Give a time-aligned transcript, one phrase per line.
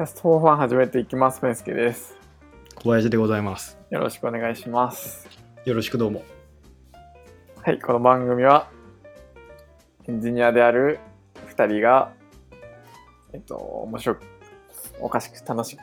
[0.00, 1.42] キャスト4ファン始めていきます。
[1.42, 2.16] ペンスケです。
[2.74, 3.76] 小林でございます。
[3.90, 5.28] よろしくお願いします。
[5.66, 6.24] よろしくどうも。
[7.62, 8.70] はい、この番組は、
[10.08, 11.00] エンジニアである
[11.54, 12.14] 2人が、
[13.34, 14.22] えっと、面白く、
[15.00, 15.80] おかしく楽しく、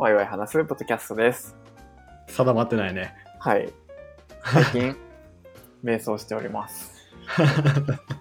[0.00, 1.56] ワイワイ話すポッドキャストです。
[2.26, 3.14] 定まってないね。
[3.38, 3.72] はい。
[4.42, 4.96] 最近、
[5.84, 6.92] 瞑想しております。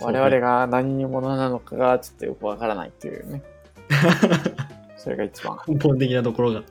[0.00, 3.42] 我々が何者なのかがちょっとよくわからないっていうね。
[4.96, 6.62] それが一番根本的なところが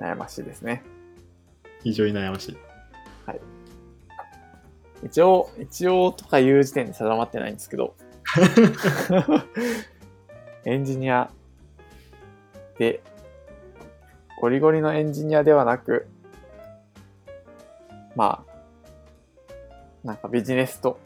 [0.00, 0.82] 悩ましいですね。
[1.82, 2.56] 非常に悩ましい。
[5.04, 7.96] 一応、一応とかいう時点で定まってないんですけど、
[10.64, 11.28] エンジニア
[12.78, 13.02] で、
[14.40, 16.06] ゴリゴリのエンジニアではなく、
[18.14, 18.52] まあ、
[20.04, 21.00] なんかビジネスと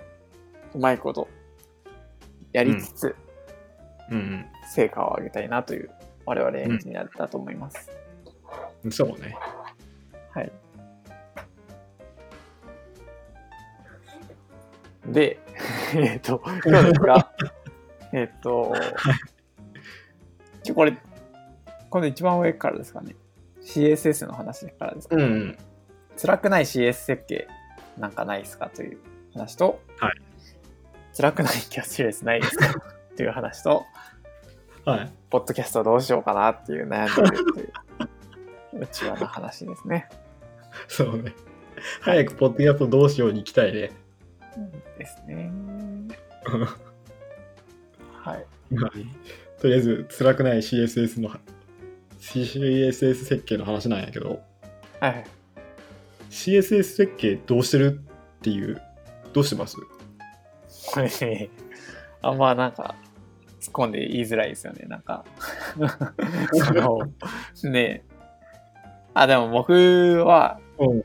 [0.77, 1.27] うまいこと
[2.53, 3.17] やりつつ、
[4.11, 5.91] うん成果を上げたいなという
[6.27, 7.91] 我々エンジニアだと思います。
[8.85, 8.93] うん。
[8.93, 9.37] そうね。
[10.33, 10.53] はい。
[15.07, 15.39] で、
[15.95, 17.33] えっと、今日ですが、
[18.13, 18.75] えっと、
[20.75, 20.97] これ、
[21.91, 23.15] この一番上からですかね。
[23.63, 25.59] CSS の話からですか、うんうん。
[26.21, 27.47] 辛くない CS 設計
[27.99, 28.69] なんかないですか？
[28.69, 28.99] という
[29.33, 30.21] 話と、はい
[31.17, 32.75] 辛くないキャッシュレスないですか？
[33.17, 33.87] という話と、
[34.85, 35.13] はい。
[35.31, 37.73] ポッドキャストどうしようかなっていう悩んでるという、
[38.81, 40.11] 内輪の話ですね。
[40.89, 41.35] そうね。
[42.03, 43.93] 早くポッドキャストどうしように行きたいね。
[44.99, 45.51] ですね。
[48.13, 48.47] はい。
[48.71, 48.91] まあ
[49.61, 51.31] とりあえず、辛くない CSS の、
[52.21, 54.43] CSS 設計の話なんやけど、
[55.01, 55.25] はい。
[56.29, 58.01] CSS 設計どうしてる？
[58.39, 58.83] っていう、
[59.33, 59.79] どうしてます？
[62.23, 62.95] あんまなんか、
[63.61, 64.87] 突っ込んで言いづらいですよね。
[64.87, 65.25] なんか、
[66.53, 66.99] その、
[67.71, 68.03] ねえ。
[69.15, 69.73] あ、でも僕
[70.25, 71.05] は、うん。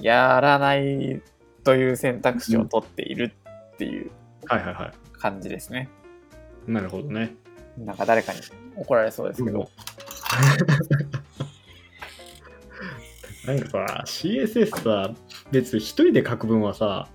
[0.00, 1.22] やらない
[1.64, 3.32] という選択肢を取っている
[3.74, 4.10] っていう
[4.46, 5.88] はいはいは感じですね。
[6.66, 6.70] い。
[6.70, 7.34] なるほどね。
[7.78, 8.40] なんか誰かに
[8.76, 9.68] 怒られそうですけど。
[13.46, 15.14] なんかさ、CSS さ、
[15.50, 17.08] 別に一人で書く分はさ、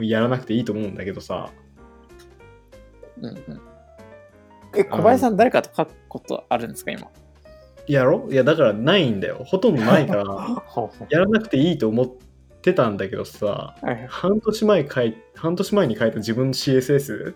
[0.00, 1.50] やらなくていいと思うんだけどさ、
[3.18, 3.60] うんうん。
[4.76, 7.08] え、小林さん誰かと書くことあるんですか、今？
[7.86, 8.28] やろ？
[8.30, 9.42] いや、だからないんだよ。
[9.44, 10.24] ほとんどないから、
[11.10, 12.06] やらなくていいと思っ
[12.62, 13.76] てたんだけどさ、
[14.08, 17.34] 半年前書い、半年前に書いた自分の CSS。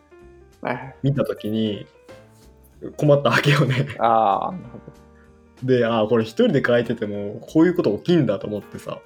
[1.02, 1.86] 見たときに、
[2.96, 3.86] 困ったわけよね。
[3.98, 4.78] ああ、なるほ
[5.62, 5.68] ど。
[5.68, 8.98] で、ああ、これ一人で書いてても、こういうこと起きんだと思ってさ、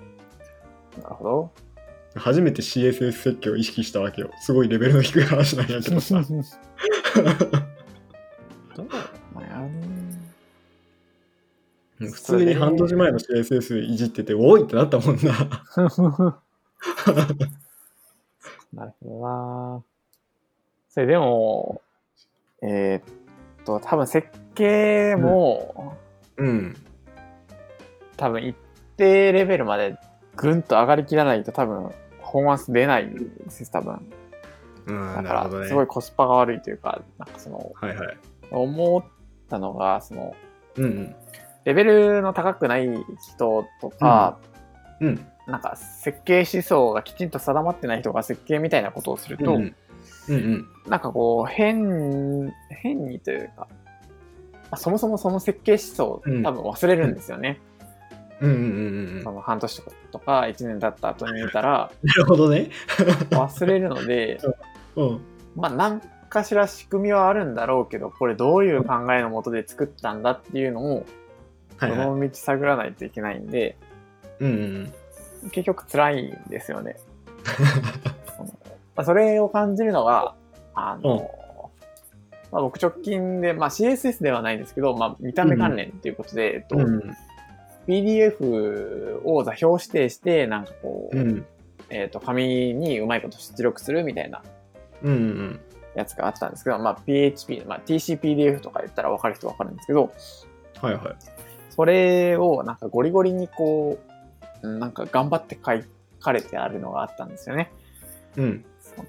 [1.02, 1.50] なるほど。
[2.16, 4.30] 初めて CSS 設計を意識したわけよ。
[4.40, 6.22] すごいレベルの低い話なんやけどさ。
[8.76, 9.68] どうだろうなや
[12.00, 15.22] る普通に半年前の CSS いじってて、おいってなったもんな。
[18.72, 19.82] なるほどな。
[20.90, 21.80] それでも、
[22.62, 23.10] えー
[23.62, 25.96] っと、多分設計も、
[26.36, 26.76] うん。
[28.16, 28.56] 多分一
[28.96, 29.98] 定レベルまで
[30.36, 31.94] ぐんと上がりきらないと多分パ
[32.34, 34.12] フォーマンス出ないんです多分。
[34.86, 35.66] うん、だから。
[35.68, 38.16] すごいコスパが悪いというか、なんかその、はいはい。
[38.50, 39.04] 思っ
[39.48, 40.34] たのが、その、
[40.74, 41.16] うんうん。
[41.64, 42.88] レベルの高くない
[43.36, 44.40] 人とか、
[45.00, 45.24] うん。
[45.46, 49.74] なんか設計思想がきちんと定まってない人が設計みたいなことをすると、うん
[50.28, 50.34] うん。
[50.34, 57.60] うんなんかこう、変、変にというか、まあそもそもその設計思想をうん多分忘れるんですよね。
[57.68, 57.73] うん
[58.44, 59.22] うんうんうんうん。
[59.24, 59.82] その半年
[60.12, 62.70] とか1年経った後に見たらなるほどね。
[63.30, 64.40] 忘れるので、
[64.96, 65.20] うん。
[65.56, 71.06] まあ何かしら仕組みはあるんだろうけど、これどういう考えのもとで作ったんだっていうのを、
[71.76, 72.00] はいはい。
[72.00, 73.76] その道探らないといけないんで、
[74.40, 74.92] うんうん
[75.50, 76.96] 結局辛いんですよね。
[78.36, 78.48] その
[78.96, 80.34] まあ、それを感じるのが、
[80.74, 81.30] あの、
[82.50, 87.14] まあ、僕直近で、まあ、CSS ではないんですけど、まあ、見た目関連ということで、えっとうん。
[87.86, 87.94] うん。
[87.94, 91.46] PDF を座標指定して、なんかこう、うん。
[91.90, 94.42] えっ、と、紙にうまいこと出力するみたいな
[95.94, 100.12] やつがあったんですけど、まあ、PHP、まあ、TCPDF とか言ったら分かる人分かるんですけど、
[100.80, 101.16] はいはい。
[101.70, 103.98] それをなんかゴリゴリにこ
[104.62, 105.72] う、うんなんか頑張って書
[106.20, 107.70] かれてあるのがあったんですよね。
[108.36, 108.64] うん。
[108.80, 109.08] その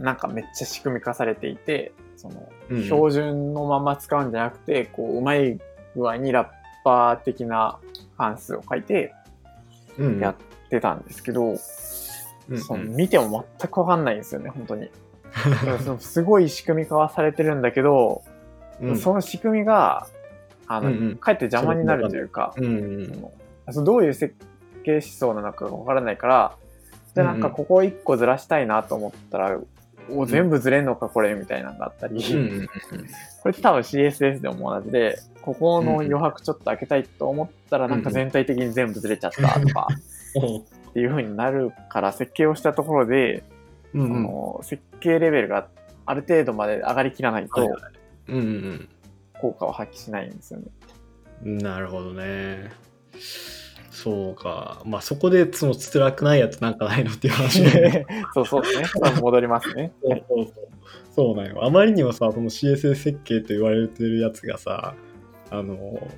[0.00, 5.60] なんかめっちゃ仕組み化されていて、その、うん標準のまま使うんじゃなくて、こう、うまい
[5.94, 6.48] 具合にラッ
[6.84, 7.78] パー的な
[8.16, 9.14] 関数を書いて
[9.98, 10.20] うん。
[10.20, 10.34] やっ
[10.70, 11.58] てたんですけど、うん
[12.58, 14.90] その見ても全くわかんないんですよね、本当に。
[15.84, 18.22] そのすごい仕組み化はされてるんだけど、
[18.80, 18.96] うん。
[18.98, 20.06] その仕組みが、
[20.66, 21.16] あの、うんうん。
[21.16, 23.26] かえって邪魔になるというか、うんうん
[23.70, 24.34] そのどういう設
[24.82, 26.56] 計思想なのかがわからないから、
[27.14, 27.52] じゃあなんかうん。
[27.52, 29.58] うんここ一個ずらしたいなと思ったら、
[30.10, 32.22] お全部ずれんのかこれみたいなのがあったり、
[33.42, 39.88] これ多分 CSS でも同じで、ここの余白ちょっと開けたいと思ったら、なんか全体的に全部ずれちゃったとか
[40.34, 43.44] うんっていう風になるから、設計をしたところで、
[43.92, 45.68] その設計レベルが
[46.06, 47.68] ある程度まで上がりきらないと
[49.40, 50.66] 効果を発揮しないんですよね。
[51.44, 52.70] うんなるほどね
[53.92, 54.82] そうか。
[54.86, 57.62] まあそこでその辛くないやつなんかないのっていう話。
[57.62, 59.20] ね そうそうですね。
[59.20, 59.92] 戻りますね。
[60.02, 60.68] そうそうそう。
[61.14, 61.62] そうなんよ。
[61.62, 64.94] あまりにもさその CSS 設計と言われてるやつがさ
[65.50, 66.08] あの、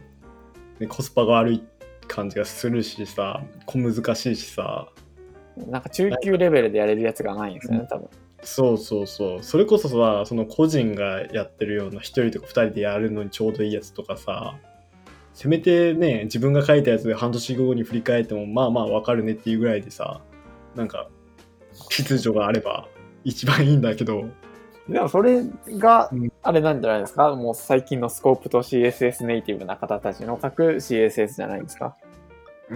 [0.78, 1.62] ね、コスパが悪い
[2.06, 4.88] 感じがするしさ小難しいしさ。
[5.56, 8.08] なんか中級レベルでやれるやつがないんですよね、多分。
[8.42, 9.42] そうそうそう。
[9.42, 14.54] それこそさその個人がやってるような1人とか2人でやるのにちょうどいいやつとかさ
[15.34, 20.20] せめてね自分が書いたやつで半年後に振り返ってもまあまあわかるねっていうぐらいでさ
[20.74, 21.08] なんか
[21.90, 22.88] 秩序があれば
[23.24, 24.24] 一番いいんだけど。
[24.88, 25.42] でもそれ
[25.78, 31.96] がうん、あれなんじゃないですか、もう最近のスコープと CSS ネイティブな方たちの書く CSS じゃないですか？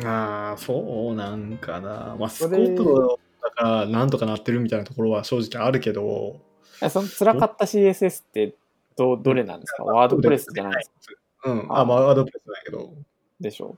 [0.06, 2.16] ああそうなんかな。
[2.18, 6.40] まあスそれコープだからなんとかなってるみたいなところは正直あるけど。
[6.82, 8.54] えその辛かった CSS って
[8.96, 9.84] どどれなんですか？
[9.84, 11.20] ワードプレスじゃないですか？
[11.52, 11.66] うん。
[11.70, 12.92] あまあワードプレスだけど。
[13.40, 13.76] でしょ。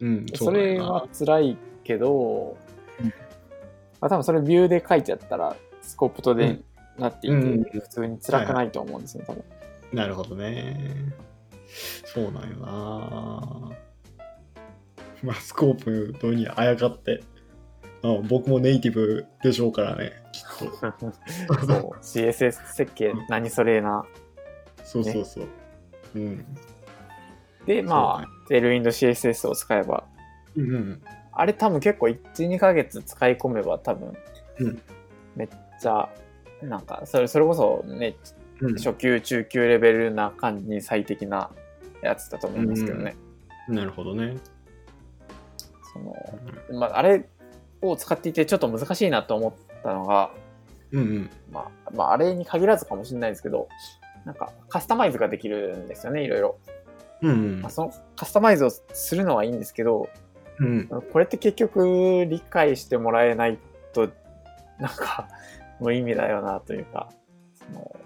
[0.00, 2.56] うんそれはう辛いけど、
[3.00, 3.06] うん。
[3.06, 3.12] ま
[4.02, 6.64] あ、多分それビューで書いちゃったらスコープとでうん
[6.98, 9.44] なっていて、うんうん普通に辛くないと思うんですよ、多分。
[9.92, 10.76] なるほどね。
[11.68, 13.70] そうなんよな。
[15.22, 17.22] まあスコープのにあやかって。
[18.02, 20.76] あ僕もネイティブでしょうからねきっと。
[21.66, 21.96] そう。
[22.00, 24.04] CSS 設計何それな。
[24.84, 25.46] そうそうそう、
[26.14, 26.46] うん
[27.68, 30.04] で、まあ、テールウィンド CSS を使えば、
[30.56, 31.02] うんうん
[31.40, 34.12] あれ多分結構1、2ヶ月使い込めば多分、
[34.58, 34.82] うん。
[35.36, 35.48] めっ
[35.80, 36.08] ちゃ、
[36.60, 38.16] なんか、それそれこそね、
[38.60, 38.74] うん。
[38.74, 41.48] 初級、中級レベルな感じに最適な
[42.02, 43.14] やつだと思うんですけどね。
[43.68, 44.36] なるほどね。
[45.92, 46.16] その
[46.80, 47.28] まあ、あれ
[47.82, 50.32] を使っていてちょっと難しいなと思ったのが、
[50.90, 51.30] うんうん。
[51.52, 53.68] まあ、まあ、あれに限らずかもしれないですけど、
[54.24, 56.58] なんかカスタマイズができるんですよね、いろいろ。
[57.22, 57.60] うんうん。
[57.62, 60.08] まあ、そのカスタマイズをするのはいいんですけど、
[60.58, 60.88] うん。
[61.12, 63.58] これって結局理解してもらえない
[63.92, 64.08] と、
[64.78, 65.28] なんか
[65.80, 67.08] 無意味だよなというか、
[67.54, 67.96] その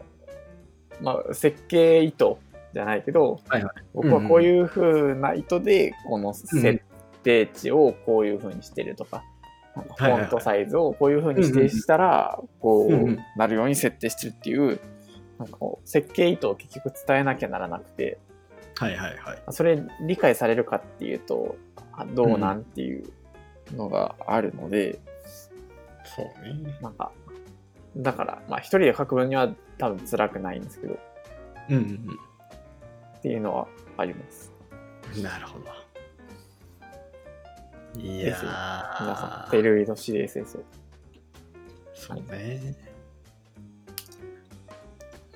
[1.00, 2.36] まあ、設計意図
[2.72, 3.72] じゃないけど、はいはい。
[3.92, 6.80] 僕はこういう風な意図で、この設
[7.22, 9.22] 定値をこういう風にしてるとか、
[9.74, 14.80] フォントサイズをこういう風に指定したら、こうなるように設定してるっていう、
[15.38, 18.18] なんかこう設計意図を結局伝えなきゃならなくて、
[18.76, 19.42] はいはいはい。
[19.50, 21.56] それ理解されるかっていうと、
[21.92, 23.04] あどうなんっていう
[23.76, 24.98] のがあるので、
[26.04, 26.78] そうね。
[26.80, 27.12] なんか、
[27.96, 30.98] だから、まあ一人で書く分には多分辛くないんですけど、
[31.70, 32.18] うんうん
[33.18, 34.52] っていうのはあります。
[35.16, 35.66] うんなるほど。
[38.00, 40.64] いや皆さん、ーテルウィド CSS を。
[41.94, 42.74] そうね。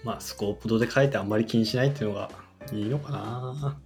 [0.03, 2.31] まあ、スコープドで書いてあんまり気にしないっていうのが
[2.73, 3.79] いいのかな？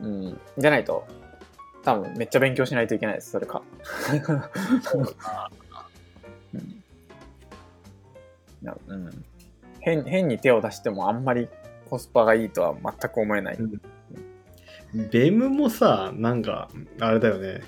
[0.00, 0.40] うん。
[0.58, 1.06] じゃないと、
[1.82, 3.62] 多分めっちゃ勉強しないといけないです、それか。
[8.62, 9.24] うんうん、
[9.80, 11.48] 変変に手を出してもあんまり
[11.88, 13.58] コスパがいいとは全く思えない。
[15.12, 16.68] ベムもさ、なんか、
[17.00, 17.62] あれだよね。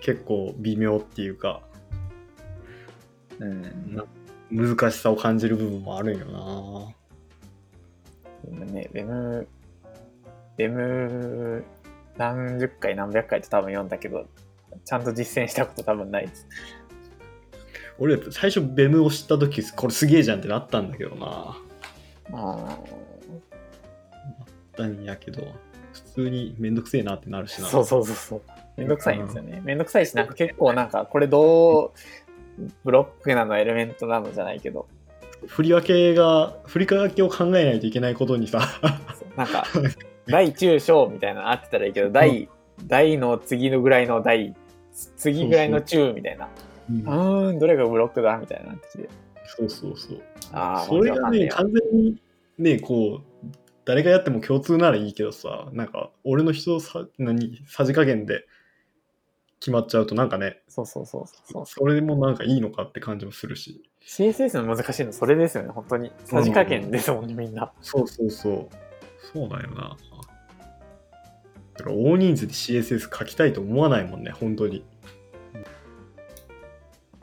[0.00, 1.60] 結構微妙っていうか、
[3.38, 4.02] うん。
[4.50, 6.94] 難しさを感じる部分もあるんよな。
[8.44, 9.48] でもね、ベム、
[10.56, 11.64] ベム、
[12.16, 14.26] 何十回何百回と多分読んだけど、
[14.84, 16.46] ちゃんと実践したこと多分ないです。
[17.98, 21.56] 俺、最初ベムを知った時これすげえじゃんってなったんだけどな。
[22.32, 22.78] ああ。
[24.78, 25.42] なんやけど、
[25.92, 27.68] 普通にめんどくせえなってなるしな。
[27.68, 28.42] そうそうそうそう。
[28.76, 29.60] めんどくさいんですよね。
[29.64, 31.92] めんどくさいし、なんか結構なんか、これど
[32.58, 34.88] う、ブロックなの、エレメントなのじゃないけど、
[35.46, 38.60] 振り分けが、振り分けを考えないといけないことにさ、
[39.36, 39.66] なんか、
[40.26, 42.48] 大中小みたいなのあってたらいいけど、大、
[42.86, 44.54] 大の次のぐらいの大、
[45.16, 46.48] 次ぐらいの中みたいな。
[46.90, 49.08] うーん、どれがブロックだみたいななってきて。
[49.44, 50.22] そうそうそう。
[50.52, 52.18] ああ、それがね、完全に
[52.58, 53.46] ね、こう、
[53.84, 58.46] 誰がやっても共通ならいいけどさ、なんか、俺の人さ、何、さじ加減で
[59.60, 61.66] 決まっちゃうとなんかね、そうそうそうそう。
[61.66, 63.82] それもなんかいいのかって感じもするし。
[64.06, 66.12] CSS の難しいのそれですよね、本当に。
[66.24, 67.72] さじ加減ですもんね、みんな。
[67.80, 68.68] そうそうそう。
[69.32, 69.96] そうだよな。
[71.74, 74.84] だから大人数で CSS 書きたいと思わないもんね、本当に。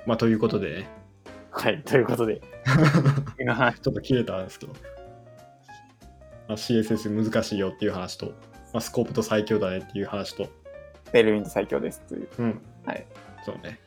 [0.06, 0.90] まあ、ということでね、
[1.52, 2.42] はい、ということで。
[2.66, 4.80] ちょっと切れたんですけど、ま
[6.50, 8.34] あ、CSS 難しいよっていう話と、ま
[8.76, 10.48] あ、スコープと最強だねっていう話と、
[11.12, 12.30] テールウィンド最強ですという。
[12.40, 12.62] うん。
[12.86, 13.06] はい。
[13.46, 13.80] そうね。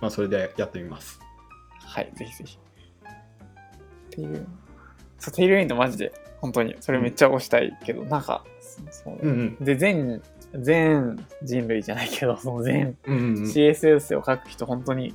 [0.00, 1.20] まあ、それでやってみます。
[1.80, 2.58] はい、ぜひぜひ。
[4.06, 4.46] っていう。
[5.18, 8.44] そう、テールウィンドマジで、本当に、それめっちゃ押したいけど、なんか、
[8.90, 9.64] そううんうん。
[9.64, 10.22] で、全、
[10.54, 13.44] 全人類じゃないけど、その全うんうんうん。
[13.44, 15.14] CSS を書く人、本当に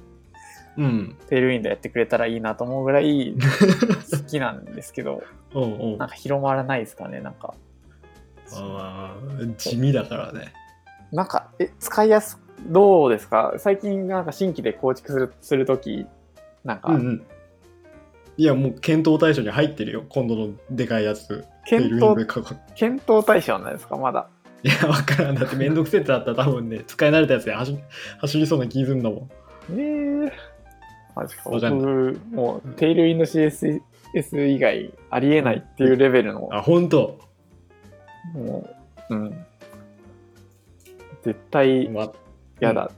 [0.77, 1.15] うん。
[1.29, 3.33] テールウィンドやってくれたらいいなと思うぐらい
[4.11, 5.95] 好きなんですけど、うんうん。
[5.95, 7.53] あなんか広まらないですかね、なんか。
[8.53, 10.53] あー、地味だからね。
[11.11, 13.53] なんか、え、使いやす、どうですか？
[13.57, 16.05] 最近なんか新規で構築する、するとき、
[16.65, 17.23] なんか、うんうん。
[18.37, 21.45] いや、もう検討対象に入ってるよ、今度のでかいやつ。
[21.65, 22.27] 検討、
[22.75, 23.95] 検討対象なんですか？
[23.95, 24.27] まだ。
[24.63, 25.35] いや、わからん。
[25.35, 27.77] だってめんどくせえってなったら多分ね、使い慣れたやつで走
[28.19, 29.29] 走りそうな気するんだもん。
[29.71, 30.31] えー、
[31.15, 31.43] マジか。
[31.49, 37.19] 僕もう、テールウィンド CSS 以外ありえないっていうレベルの、あ、ほんと。
[38.33, 38.67] も
[39.09, 39.45] う、うん。
[41.23, 42.11] 絶対ま、
[42.59, 42.91] 嫌だ。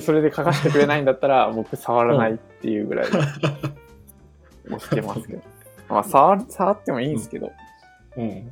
[0.00, 5.42] それで書かせてくれないんだったら、 僕触らないっていうぐらい押してますけど。
[5.88, 7.52] まあ、触る触ってもいいんですけど、
[8.16, 8.50] うん。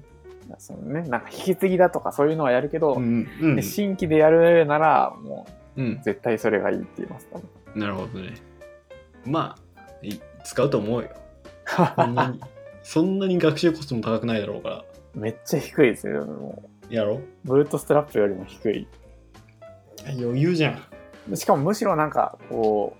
[0.58, 3.28] そのね、なんか引き継ぎだとかそういうのはやるけど、うん。
[3.40, 3.62] うんで。
[3.62, 5.46] 新規でやるなら、も
[5.76, 7.38] うんう、絶対それがいいって言いますか
[7.74, 8.34] なるほどね。
[9.24, 11.10] まあ、い使うと思うよ。
[11.96, 12.40] そんなに、
[12.82, 14.84] そんなに学習コストも高くないだろうから。
[15.14, 16.24] めっちゃ低いですよ。
[16.24, 18.88] もやろうブートストラップよりも低い。
[20.06, 20.82] 余裕じゃん。
[21.34, 22.96] しかもむしろなんか、こ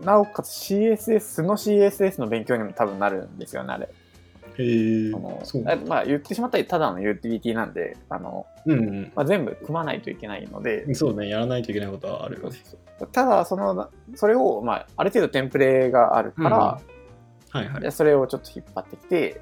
[0.00, 3.88] う、なおかつ CSS、素の CSS の勉強にも多分なるんですよね、あれ。
[4.58, 5.64] へえあのそう。
[5.66, 10.94] あまあ言ってしまったらただのユーティリティなんで、あの、うんまあ、全部組まないといけないのでう、ん。
[10.94, 12.58] そうね、やらないといけないことはあるよね。
[13.12, 19.40] ただその、それを、まあ、ある程度テンプレがあるから、はいはいそれをちょっと引っ張ってきて、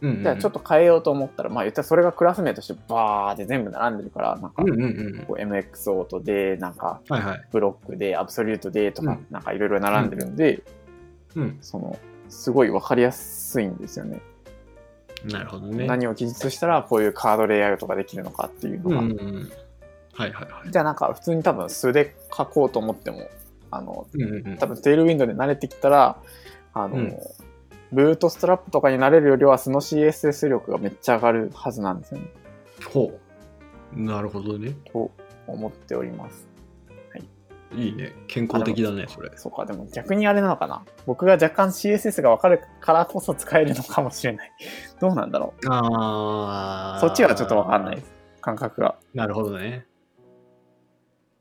[0.00, 4.86] うんうんじゃあちょっと変えようと思ったら、まあ言ったらそれがクラス名としてバーって全部並んでるから、なんかうんうんう
[5.22, 5.24] ん。
[5.26, 7.00] こう MX オートで、なんか。
[7.50, 10.62] ブロックで、アブソリュートでとかうん、なんかいろいろ並んでるんで、
[11.34, 11.58] うん。
[11.60, 14.20] その、すごいわかりやすいんですよね。
[15.24, 15.86] なるほどね。
[15.86, 18.98] 何を記述したらこういうカードレイアウトができるのかっていうのが。
[18.98, 19.52] うんうんうん。
[20.12, 20.70] はいはいはい。
[20.70, 23.28] じゃあなんか普通に多分素で書こうと思っても、
[23.70, 26.18] あの、うんうんうん多分テールウィンドウで慣れてきたら、
[26.72, 27.16] あの、うん
[27.92, 32.26] ブートストラップとかになれるよりは素の CSS 力がめっちゃ上がるはずなんですよね。
[32.84, 33.12] ほ
[33.96, 34.00] う。
[34.00, 34.74] なるほどね。
[34.92, 35.10] と
[35.46, 36.48] 思っております。
[37.74, 38.14] いいね。
[38.28, 39.30] 健康的だね、それ。
[39.36, 40.84] そうか、でも逆にあれなのかな。
[41.06, 44.52] 僕が若干 CSS がわかるからこそ使えるのかもしれない。
[45.00, 46.98] どうなんだろああ。
[46.98, 47.00] う。
[47.00, 48.12] そっちはちょっとわかんないです。
[48.40, 48.96] 感覚が。
[49.12, 49.86] なるほどね。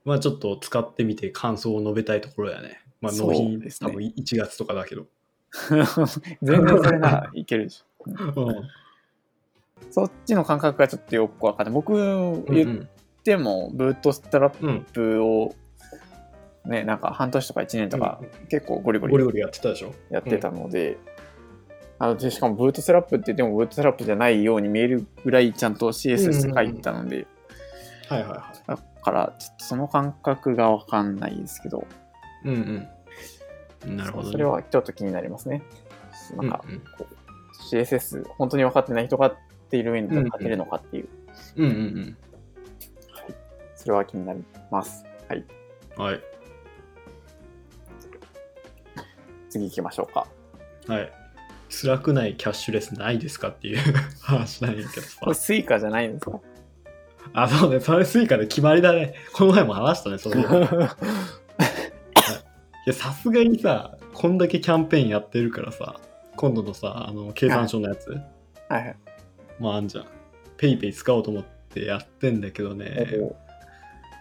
[0.03, 2.81] まあちょっと使ってみて感想を述べたいところやね。
[2.99, 5.05] まあそう納品、ですね多分1月とかだけど。
[6.41, 8.07] 全然それならいけるでしょ。
[8.45, 8.55] うん。
[9.91, 11.73] そっちの感覚がちょっとよくわかんない。
[11.73, 14.83] 僕言っても、ブートストラッ。
[14.91, 15.55] プを
[16.67, 19.93] ね、なんか半年とか1年とか結構ゴリゴリゴリゴリやってたでしょ？
[20.09, 20.97] やってたので、
[21.97, 27.25] あのでしかもブートストラップって言ってもブートストラップじゃないように見えるぐらいちゃんと CSS 書いてたので、
[28.09, 31.87] はいはいはだからちょっとその感覚がわかんないですけど、
[32.43, 32.49] い。
[32.49, 32.87] うんうん。
[33.95, 34.31] なるほど、ね。
[34.31, 35.63] それはちょっと気になりますね。
[36.35, 39.31] なんかうんうんこう CSS 本当に分かってない人が
[39.69, 41.07] Tailwind で書けるのかっていう、
[41.57, 42.17] うんうん
[43.75, 45.05] それは気になります。
[45.29, 45.45] はい。
[45.97, 46.03] うん。
[46.03, 46.21] はい。
[49.49, 50.27] 次行きましょうか。
[50.87, 51.11] はい。
[51.69, 53.77] 辛くないキャッシュレスないですかっていう
[54.21, 55.33] 話なんやけどさこれ。
[55.35, 56.39] スイカじゃないんですか？
[57.33, 57.79] あ、そうね。
[57.79, 59.13] それスイカで決まりだね。
[59.33, 60.35] この前も話したね、それ。
[62.87, 65.99] いや、さすがにさ、こんだけキャンペーンやってるからさ、
[66.37, 68.17] 今度のさ、あの、経産省のやつ、は
[68.69, 68.95] いはい。
[69.59, 70.05] まああんじゃん。
[70.55, 73.09] ペイペイ使おうと思ってやってんだけどね、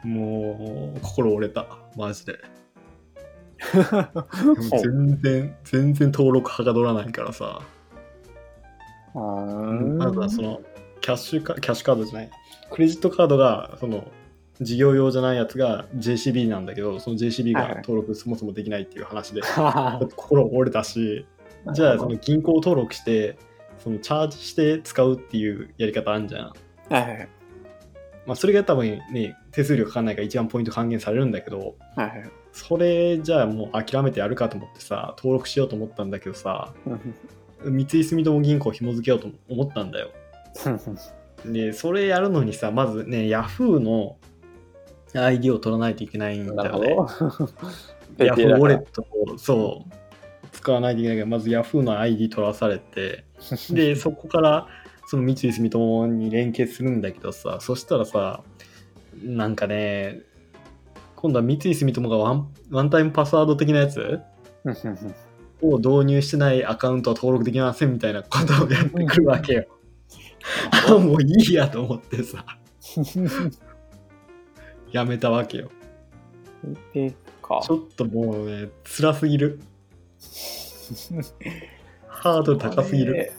[0.02, 1.64] もう、心折れた。
[1.96, 2.40] マジで。
[4.82, 7.62] 全然、全然登録はかどらないからさ。
[9.14, 10.60] うーんまずはその、
[11.00, 12.30] キャッシュカ、キャッシュカードじゃない。
[12.72, 14.10] クレジットカードが、その、
[14.60, 19.42] 事業用じゃないやつが JCB なんだけど、その JCB はいはいが登録そもそもできないっていう話で、
[20.16, 21.26] 心折れたし、
[21.74, 23.36] じゃあそのは銀行登録して、
[23.78, 26.40] そのチャージして使うっていうやり方あるじゃん。
[26.42, 26.52] い
[26.94, 27.28] はいはい。
[28.26, 32.30] まあそれが多分ね、手数料かかんないから一番ポイント還元されるんだけど、はいはい。
[32.52, 36.72] それじゃあもう諦めてやるかと思ってさ、登録しようと思ったんだけどさ、
[37.62, 40.10] 三井住友銀行紐付けようと思ったんだよ。
[41.44, 44.16] で、それやるのにさ、まずね、Yahoo の
[45.18, 46.94] ID を取らないといけないんだよね。
[46.94, 47.06] ど。
[48.24, 49.02] ヤフーウォレット。
[49.02, 49.92] トをそう
[50.52, 53.24] 使わないといけないからまずヤフーの ID 取らされて
[53.70, 54.66] でそこから
[55.06, 58.42] その三井住友に連携するんだけどさそしたらさ
[59.22, 60.22] なんかね
[61.14, 64.20] 今度は三井住友がワンワンタイムパスワード的なやつ？
[65.62, 69.64] を導入してないアカウントは登録できませんみたいなことをやってくるわけよ。
[70.88, 72.44] あもういいやと思ってさ
[74.96, 75.70] やめたわけよ。
[76.94, 77.60] でか。
[77.62, 79.60] ちょっともうね辛すぎる。
[82.08, 83.32] ハードル高すぎる。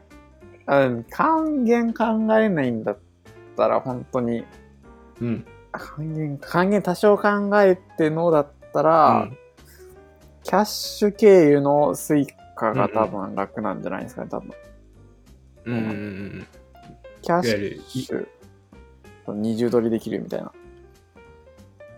[0.66, 2.04] あの還元考
[2.38, 2.98] えないんだっ
[3.54, 4.44] たら、本当に、
[5.20, 5.46] うん。
[5.72, 7.28] 還元、還元多少考
[7.60, 9.28] えてのだったら、
[10.42, 14.50] キャッシュ経由のスイカが多分楽なんじゃないですかね、多分。
[15.66, 16.46] うんうんうんうん。
[17.20, 18.26] キャッシュ、
[19.28, 20.50] 二重取りできるみたいな。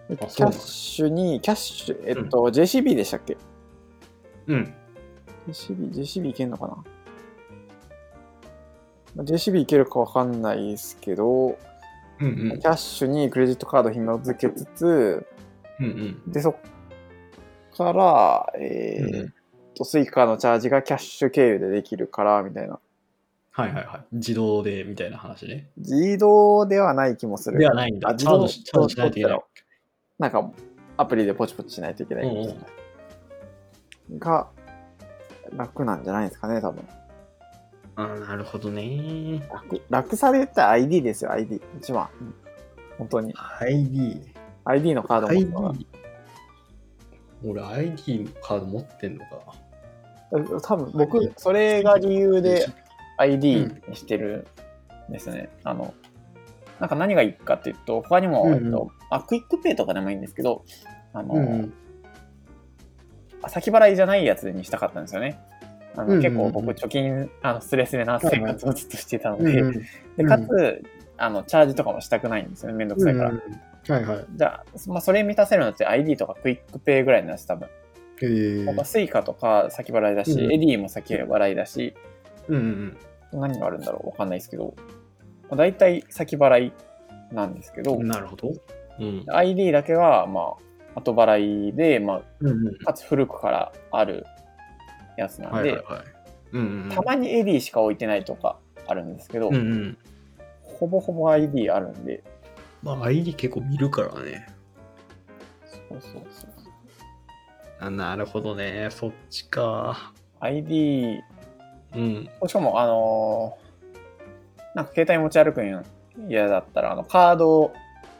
[0.09, 3.37] でキャッシュに、キャッシュ、えっと、JCB でしたっけ？
[4.47, 4.75] うん。
[5.49, 6.77] JCB、JCB いけんのかな？
[9.17, 11.59] まあ ?JCB いけるかわかんないですけど、
[12.21, 15.27] うんうんキャッシュにクレジットカード紐付けつつ、
[15.81, 16.57] うんで、そっ
[17.77, 19.35] から、えうん。
[19.75, 22.79] と、スイカのチャージがキャッシュ経由でできるから、みたいな。
[23.51, 24.17] はいはいはい。
[24.17, 25.69] 自動でみたいな話ね。
[25.77, 27.59] 自動ではない気もする。
[27.59, 28.11] ではないんだ。
[28.11, 29.41] あ、自動チャージしないといけない。
[30.19, 30.51] なんか、
[30.97, 32.25] アプリでポチポチしないといけない。
[32.27, 34.49] うんが、
[35.57, 36.85] 楽なんじゃないですかね、多分。
[37.97, 39.41] あなるほどね。
[39.53, 41.61] 楽、楽さで言ったら ID ですよ、ID。
[41.79, 42.09] 一番。
[42.21, 42.35] うん
[42.99, 43.35] 本当に。
[43.61, 44.21] ID。
[44.65, 45.75] ID のカード持って ID るのが。
[47.45, 49.55] 俺 ID のカード持ってんのか
[50.63, 52.73] 多分僕、それが理由でう
[53.19, 54.47] ID んにしてる
[55.09, 55.51] んですね。
[55.63, 55.95] あの、
[56.81, 58.65] なんか何がいいかっていうと、他にも、うんうん。
[58.67, 60.65] えっと、あ、クイックペイとかでもいいんですけど、
[61.13, 61.73] あの、うん
[63.43, 65.39] あ先払いじゃないやつにしたかったんですよね。
[65.95, 66.23] あのうんうんうん。
[66.23, 69.83] 結構僕、貯金、あの、スレスレな生活をずっとしてたので、うんうん。
[70.17, 70.83] で、かつ、
[71.19, 72.79] あの、チャージとかもしたくないんですよね。
[72.79, 73.31] めんどくさいから。
[73.31, 73.43] うん
[73.89, 74.27] はいはい。
[74.35, 77.69] じゃあ、まあ、それ満たせるのって ID とかクイックペイぐらいなんです、多分。
[78.23, 78.27] え。
[78.27, 80.53] ースイカとか先払いだし、うん。
[80.53, 81.95] エディも先払いだし、
[82.49, 83.41] うんうん。
[83.41, 84.75] 何があるんだろうわかんないですけど、
[85.49, 86.73] まあ、大体先払い
[87.33, 88.09] なんですけど、うん。
[88.09, 88.53] なるほど。
[88.99, 89.25] うん。
[89.29, 90.55] ID だけは、ま
[90.95, 94.25] あ、後払いで、まうんうんあ、かつ古くからある
[95.17, 96.05] やつなんで、はいはいはい。
[96.53, 99.99] うんうんたまに AD しか置いてないとかあるんですけど、うんうん。
[100.63, 102.23] ほぼほぼ ID あるんで、
[102.83, 104.47] まあ ID 結構見るからね。
[105.89, 106.51] そうそうそう。
[107.79, 108.89] あなるほどね。
[108.91, 110.13] そっちか。
[110.41, 111.21] ID、
[111.95, 112.31] うん。
[112.47, 113.66] しかも、あのー
[114.77, 115.85] なんか携帯持ち歩くん
[116.29, 117.73] 嫌だったら、あの、カード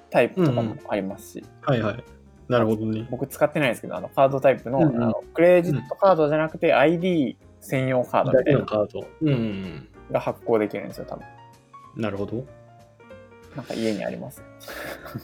[0.09, 2.05] タイプとかもありますし、はいはい。
[2.49, 3.07] なるほどね。
[3.11, 9.07] 僕使ってないですけど、あの、カードタイプの,、うんうんあのクレジットカードじゃなくて ID 専用カードみたいなのカード。
[9.21, 11.27] うんうんが発行できるんですよ、多分。
[11.97, 12.03] うん。
[12.03, 12.43] なるほど。
[13.55, 14.43] なんか家にあります。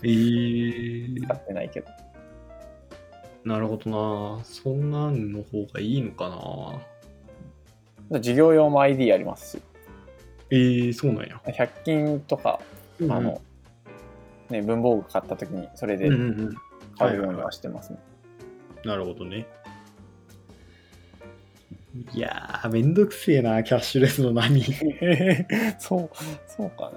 [0.03, 1.87] えー 使、ってないけど。
[3.45, 4.45] なるほどな。
[4.45, 6.29] そんなんの方がいいのか
[8.11, 8.19] な。
[8.19, 9.63] 授業用も ID ありますし、
[10.53, 11.41] えー、そうなんや。
[11.47, 12.61] 100均とか、
[13.01, 13.41] あの、
[14.51, 16.55] ね、文房具買った時にそれでうんうんうん。
[16.99, 17.99] 買うようにはしてますね。
[18.85, 19.47] なるほどね。
[22.15, 24.63] いやー、めんどくせえな、キャッシュレスの波。
[25.79, 26.11] そう、
[26.47, 26.93] そうか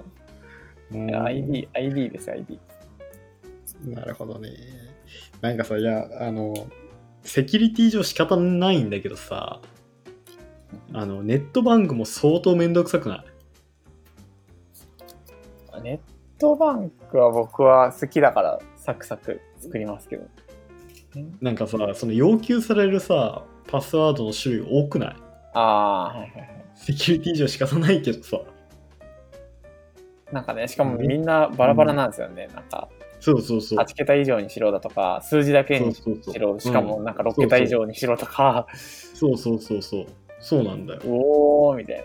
[0.90, 1.24] な。
[1.24, 2.58] ID、ID です、ID。
[3.86, 4.50] なるほどね。
[5.40, 6.54] なんかさ、いや、あの、
[7.22, 9.60] セキュリティ上仕方ないんだけどさ、
[10.92, 13.24] あの、ネットバンクも相当めんどくさくない？
[15.80, 20.26] ネットバンクは僕は好きだからサクサク作りますけど。
[21.40, 25.16] なんかさ、その要求されるさ、パスワードの種類多くない？
[25.54, 26.64] ああ、はいはいはい。
[26.74, 28.38] セキュリティ上仕方ないけどさ。
[30.30, 32.48] なんかね、しかもみんなバラバラなんですよね。
[32.54, 32.88] なんか、
[33.20, 33.78] そうそうそう。
[33.78, 40.06] 8桁以上にしろだとか、数字だけにしそうそうそうろ、しかもうんなんか6桁以上にしろとか、そうそうそうそう。
[40.38, 41.00] そうなんだよ。
[41.06, 42.04] おーみたいな。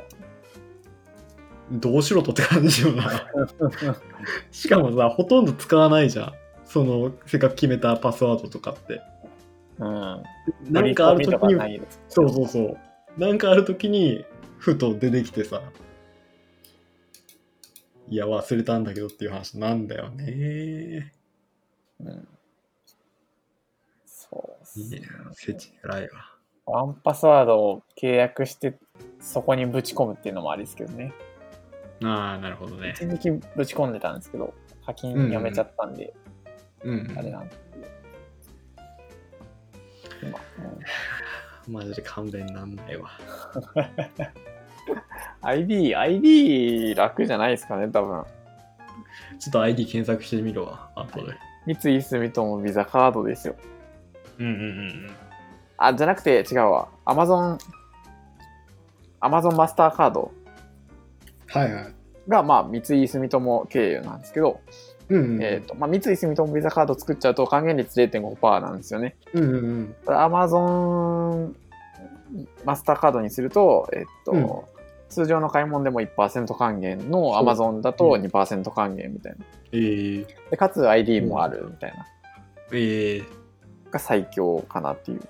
[1.71, 3.27] どうしろとって感じよな。
[4.51, 6.33] しかもさ、ほとんど使わないじゃん。
[6.65, 9.01] その、せっかく決めたパスワードとかって。
[9.79, 10.23] うん。
[10.69, 11.81] なんかある時に。
[12.09, 12.77] そうそうそ
[13.17, 13.19] う。
[13.19, 14.25] なんかある時に、
[14.57, 15.61] ふと出てきてさ。
[18.09, 21.13] いや、忘れたんだけどっていう話なんだよね。
[22.01, 22.27] うん。
[24.05, 26.31] そうっすねいや、フェチ偉いわ。
[26.65, 28.77] ワンパスワードを契約して、
[29.19, 31.13] そこにぶち込むっていうのもありですけどね。
[32.03, 32.93] ああ、なるほどね。
[32.95, 34.53] 一時期ぶち込んでたんですけど、
[34.85, 36.13] 課金やめちゃったんで、
[36.83, 37.21] うんあ。
[37.21, 37.59] れなんです
[40.19, 40.27] けど。
[40.29, 43.11] 今、うんマジで勘弁なんないわ。
[45.43, 48.23] ID、ID 楽じゃないですかね、多分。
[49.39, 51.33] ちょっと ID 検索してみるわ、後で。
[51.65, 53.55] 三井住友ビザカードですよ。
[54.39, 55.11] うんうんうん
[55.77, 56.89] あ、じゃなくて違うわ。
[57.05, 57.57] アマゾン、
[59.19, 60.31] アマゾンマスターカード
[61.51, 61.93] はいはい。
[62.27, 64.59] が、まあ、三井住友経由なんですけど、
[65.09, 65.43] うんうん。
[65.43, 69.15] えっ、と、まあ、三井住友ビザカード作っちゃうと還元率0.5%なんですよね。
[69.33, 70.15] うんうんうん。
[70.15, 71.55] アマゾン
[72.63, 74.47] マスターカードにすると、えっ、と、うん
[75.11, 79.45] 通常の買い物でも1%還元のアマゾンだと2%還元みたいな。
[79.73, 82.07] えー、で、かつ ID もあるみたいな。
[82.71, 83.21] え
[83.91, 85.21] が最強かなっていう。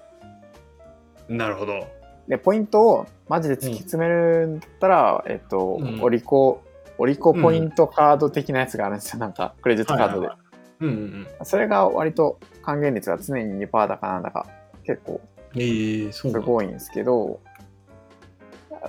[1.30, 1.88] ー、なるほど。
[2.28, 6.62] で、ポイントをマジで突き詰めるんだったら、えっと、うんオリコ、
[6.98, 9.20] オリコポイントカード的なやつがあるんですよ。
[9.20, 10.28] なんか、クレジットカードで。
[10.28, 10.94] はいはいうんうん
[11.40, 11.46] うん。
[11.46, 14.48] それが割と還元率が常に2%だかなんだか、
[14.84, 15.22] 結構
[16.12, 16.40] す。
[16.40, 17.40] ごいんですけど、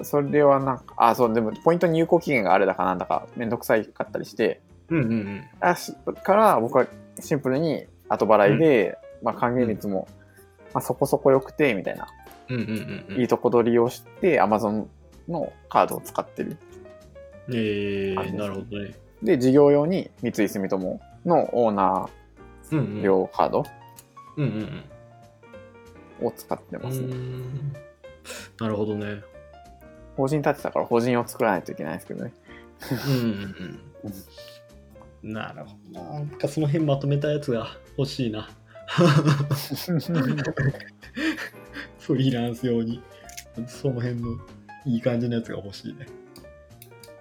[0.02, 5.44] それはなんか、あ、そう、でも、ポイントに有効期限があるだかなんだか、めんどくさいかったりして、うんうんうん。
[5.60, 5.92] あし
[6.22, 6.86] から僕は
[7.20, 10.08] シンプルに後払いで、まあ還元率も、
[10.72, 12.21] まあ、そこそこ良くて、みたいな、うんうんうんうん。
[13.16, 14.86] いいとこ取りをして、Amazon
[15.28, 16.56] のカードを使ってる。
[17.48, 18.94] えー、なるほどね。
[19.22, 22.08] で、事業用に三井住友のオーナ。
[22.70, 23.64] ー用カード
[24.36, 24.46] うんう
[26.24, 27.16] んを使ってますね。
[28.60, 29.22] なるほどね。
[30.16, 32.32] 法人立てたから法人を作らないといけないですけどね。
[33.06, 33.80] うんうん
[35.24, 35.32] うん。
[35.32, 36.10] なるほどな。
[36.12, 38.48] なんかその辺まとめたやつが欲しいな。
[42.06, 43.02] フリーランス用に。
[43.66, 44.38] その辺の
[44.86, 46.06] いい感じのやつが欲しいね。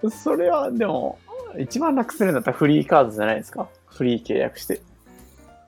[0.10, 1.20] それはでも、
[1.60, 3.68] 一番楽するんだったらフリーカードじゃないですか？
[3.88, 4.82] フリー契約して。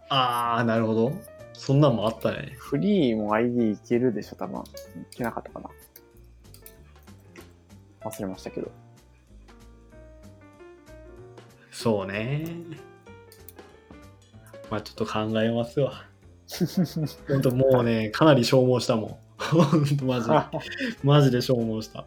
[0.10, 1.12] あー、なるほど。
[1.54, 2.56] そんなんもあったね。
[2.58, 4.62] フリーも ID いけるでしょ、多分。
[4.62, 4.64] い
[5.12, 5.70] けなかったかな。
[8.02, 8.72] 忘れましたけど。
[11.72, 12.46] そうね。
[14.72, 16.06] まあちょっと考えますわ。
[17.28, 19.20] ほんともうね、かなり消耗したも
[20.02, 20.06] ん。
[20.06, 20.36] マジで。
[21.04, 22.06] マジで消耗した。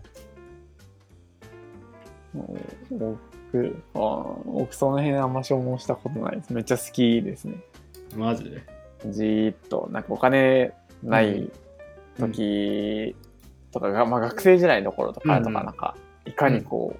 [2.91, 6.53] 僕、あー僕その辺あんま消耗したことないです。
[6.53, 7.57] めっちゃ好きですね。
[8.15, 8.63] マジで。
[9.07, 11.51] じーっと、なんかお金ない
[12.19, 13.15] 時
[13.73, 16.97] とかが、まあ学生時代の頃とかとか、うんうんなんか、いかにこ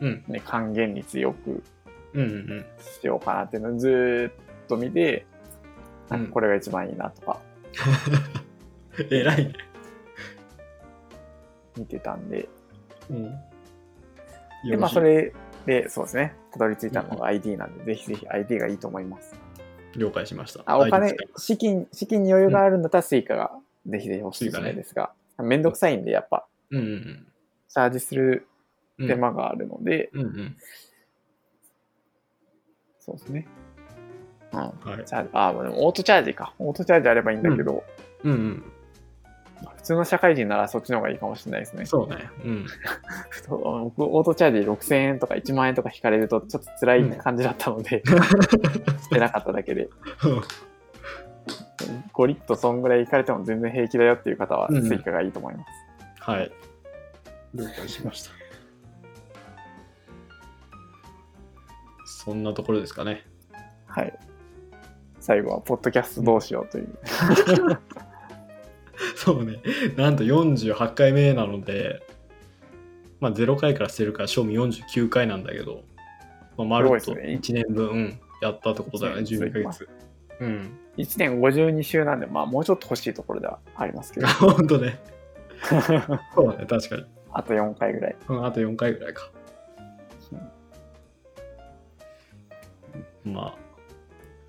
[0.00, 0.24] うん。
[0.28, 1.62] う、ね、還元率よく
[2.14, 4.32] うんうんしようかなっていうのをずーっ
[4.68, 5.29] と見て、うん。
[6.10, 7.40] なんかこれが一番いいなとか
[9.10, 9.54] 偉いね。
[11.76, 12.48] 見てたんで、
[13.08, 13.34] うん。
[14.68, 15.32] で、まあそれ
[15.66, 19.34] で、そうですね、たどり着いたのが ID なんで、ぜひぜひ ID がいいと思います。
[19.96, 20.62] 了解しました。
[20.66, 23.52] あお金資金、資金に余裕があるんだったら Suica が
[23.86, 27.26] ぜひぜひおすすめですが、めんどくさいんで、やっぱ、うんうん
[27.68, 28.48] チャージする
[28.98, 29.06] うん。
[29.06, 30.56] 手間があるので、うんうん。
[32.98, 33.46] そうですね。
[34.52, 34.58] うん。
[34.58, 35.04] はい。
[35.04, 36.54] チャージ、あ、でもオートチャージか。
[36.58, 37.84] オートチャージあればいいんだけど、
[38.24, 38.72] うんうん。
[39.76, 41.86] 普通の社会人ならそっちの方がいいかもしれないですね。
[41.86, 42.28] そうね。
[42.44, 42.66] うん。
[43.48, 48.02] オートチャージ6000円とか1万円とか引かれるとちょっと辛い感じだったので、
[49.02, 49.88] してなかっただけで、
[52.12, 55.68] 5リットそんぐらい引かれても全然平気だよっていう方は、うんスイカがいいと思います。
[56.20, 56.52] はい。
[57.54, 58.30] 了解しました。
[62.04, 63.24] そんなところですかね。
[63.86, 64.18] はい。
[65.20, 66.88] 最後は、ポッドキャストどうしようという。
[69.16, 69.60] そうね。
[69.96, 72.02] なんと48回目なので、
[73.20, 75.82] まあ0回からしてるから、正味49回なんだけど、
[76.56, 79.88] まあ、まるっとすごいですね1年分、うんやったってことだよね、一年12ヶ月。
[80.40, 80.78] うん。
[80.96, 84.98] 1年52週なんで、まあもうちょっと欲しいところではありますけど、ほんとね。
[86.34, 87.04] そうだね、確かに。
[87.32, 88.16] あと4回ぐらい。
[88.28, 89.30] うん、あと4回ぐらいか。
[93.24, 93.54] まあ、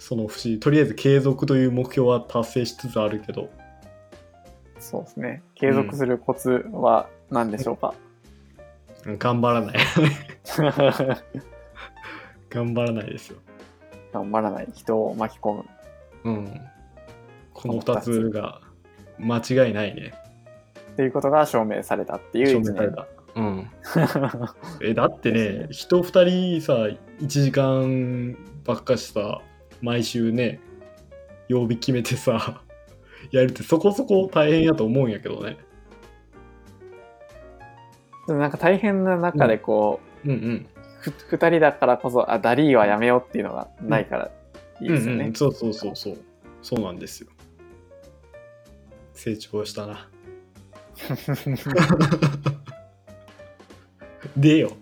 [0.01, 3.51] その節、とりあえず継続という目標は達成しつつあるけど、
[4.79, 5.43] そうですね。
[5.53, 7.93] 継続するコツは何でしょうか、
[9.05, 9.77] うん頑張らない。
[12.49, 13.37] 頑張らないですよ。
[14.11, 15.65] 頑張らない人を巻き込む。
[16.23, 16.61] うん。
[17.53, 18.59] この2つが
[19.19, 20.15] 間違いないね。
[20.93, 23.07] っていうことが証明されたっていう1年証明された。
[23.35, 23.69] うん。
[24.81, 26.73] えだってね人2人さ
[27.19, 28.35] 1時間
[28.65, 29.41] ばっかしさ
[29.81, 30.59] 毎週ね
[31.47, 32.61] 曜日決めてさ
[33.31, 35.57] やるってそこそこ大変やと思うんやけどね。
[38.27, 40.35] でもなんか大変な中でこう、うん。
[40.35, 40.67] うん
[41.01, 44.31] ふ二人だからこそ、あ、ダリーはやめようっていうのがないから
[44.79, 45.21] いいですよね。
[45.21, 46.17] うんうん、そうそうそうそう。
[46.61, 47.29] そうなんですよ。
[49.13, 50.07] 成長したな。
[54.37, 54.73] でよ。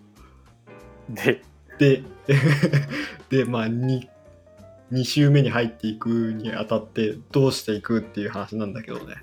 [1.10, 1.42] で、
[1.78, 2.04] で。
[3.30, 4.08] でまあ 2,
[4.91, 9.15] 2週目に入っていくにあたってどうしていくっていう話なんだけどね。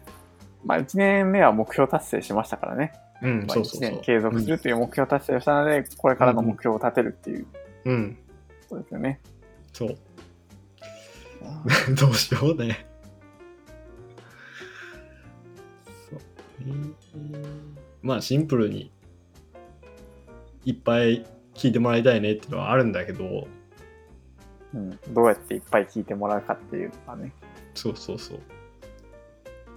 [0.64, 2.92] まあ1年目は目標達成しましたからね。
[3.22, 3.90] うんまあ、1そうそうそう。
[3.90, 7.46] 年継続するっていう目標達成をしたので、これからの目標を立てるっていう。
[7.84, 8.18] うん、うん、
[8.68, 9.20] ことですよね。
[9.72, 9.96] そう。
[11.94, 12.86] どうしようね。
[16.10, 16.18] そう
[17.20, 17.48] ね。
[18.02, 18.92] まあシンプルに
[20.64, 23.48] いっぱい聞いてもらいたいねっていうのはあるんだけど
[24.76, 27.32] うん、どうやっていっぱい聞いてもらうかっていうのはね。
[27.74, 28.40] そうそうそう。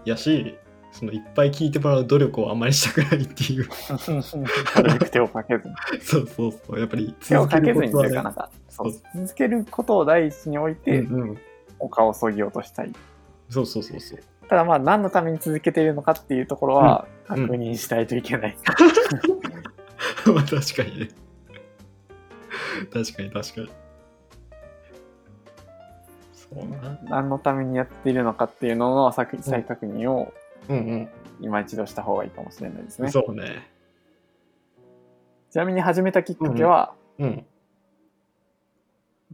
[0.05, 0.57] やし
[0.91, 3.69] そのいっぱい聞いてもらう努力をあんまりしたくないっていう。
[4.75, 5.75] なるべく手をかけずに。
[6.01, 6.79] そうそうそう。
[6.79, 11.37] やっぱり手をかけずにというか、ねなんか、そうそ続けることを第一に置いて、うんう
[11.79, 12.91] をそぎ落としたい。
[13.49, 14.19] そうそうそうそう。
[14.49, 17.47] ただまあ、何のために続けているのかっていうところは、うん。
[17.47, 18.57] 確認しないといけない。
[20.25, 21.09] まあ確かにね。
[22.91, 23.61] 確かに確かに。
[23.61, 23.71] そうな
[27.09, 30.33] 何のためにやっているのかっていうのの再再確認を
[30.67, 31.09] うん
[31.41, 33.11] 今一度した方がいいかもしれないですうんね。
[33.11, 33.69] そうね。
[35.51, 37.45] ちなみに始めたきっかけは、うん。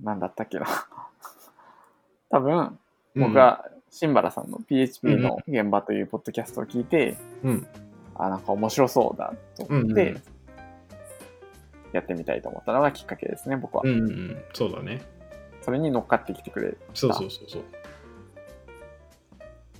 [0.01, 0.65] 何だったっけな。
[2.29, 2.77] 多分、
[3.15, 7.67] 僕が新原さんの PHP の現場というポッドキャストを聞いて、うん。
[8.15, 10.21] あ、なんか面白そうだと思ってうんうん、
[11.91, 13.81] やってみたいと思ったのがきっかけですね、僕は。
[13.83, 14.43] うんうんうん。
[14.53, 15.01] そうだね
[15.65, 16.77] それに乗っかってきてくれる。
[16.93, 17.61] そうそうそうそう。
[17.61, 17.63] っ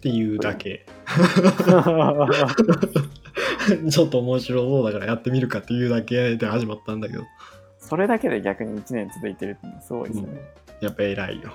[0.02, 0.84] ていうだけ。
[3.92, 7.22] ちょっと面白そうだからやってみるかっていうだけで始まったんだけど。
[7.78, 10.42] それだけで逆に1年続いてるってすごいですよね。
[10.82, 11.52] やっぱ偉いよ。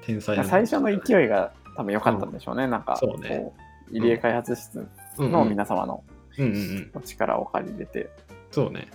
[0.00, 2.66] 天才最初の勢いが多分良かったんでしょうね。
[2.66, 3.28] なんか、そうね。
[3.28, 3.52] こ
[3.90, 6.02] う入江開発室の皆様の
[6.38, 6.90] うんうんうん。
[6.94, 8.08] お力を借りれて、
[8.50, 8.88] そうね。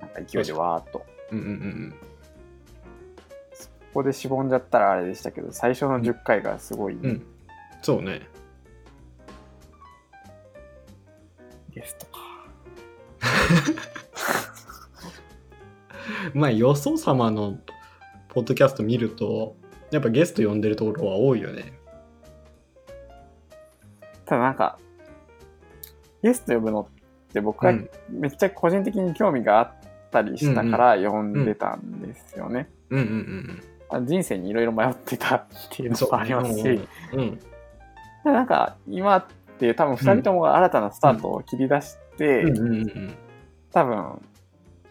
[0.00, 1.06] なんか勢いでわーっと。
[1.30, 1.94] うんうんうん
[3.94, 7.26] ここでしぼんじゃったらあれでしたけど、最初の10回がすごい、うんうん。
[7.80, 8.22] そうね。
[11.70, 12.18] ゲストか。
[16.34, 17.56] まあよそ様の
[18.30, 19.54] ポッドキャスト見ると
[19.92, 21.72] やっぱゲスト呼んでるところは多いよね。
[24.24, 24.76] ただなんか、
[26.20, 26.88] ゲスト呼ぶの
[27.30, 27.88] って僕はうん。
[28.10, 29.72] めっちゃ個人的に興味があっ
[30.10, 32.68] たりしたから呼んでたんですよね。
[32.90, 36.68] うんうんうんあ人生にいろいろ迷ってたっていううんのもありますし、
[37.12, 37.40] うんうん
[38.24, 39.26] なんか今っ
[39.58, 43.16] て多分2人ともが新たなスタートを切り出して、うんうんうん
[43.74, 44.22] 多分、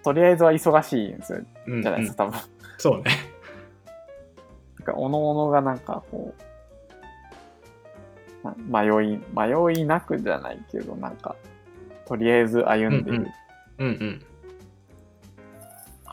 [0.03, 2.39] とりあえずは忙しいんですじゃないですか、多分。
[2.77, 3.03] そうね。
[4.79, 6.35] なんか、おのおのがなんかこ
[8.43, 11.37] う、な迷い、迷いなくじゃないけど、なんか、
[12.05, 13.27] とりあえず歩んでる。
[13.77, 14.25] うんうん。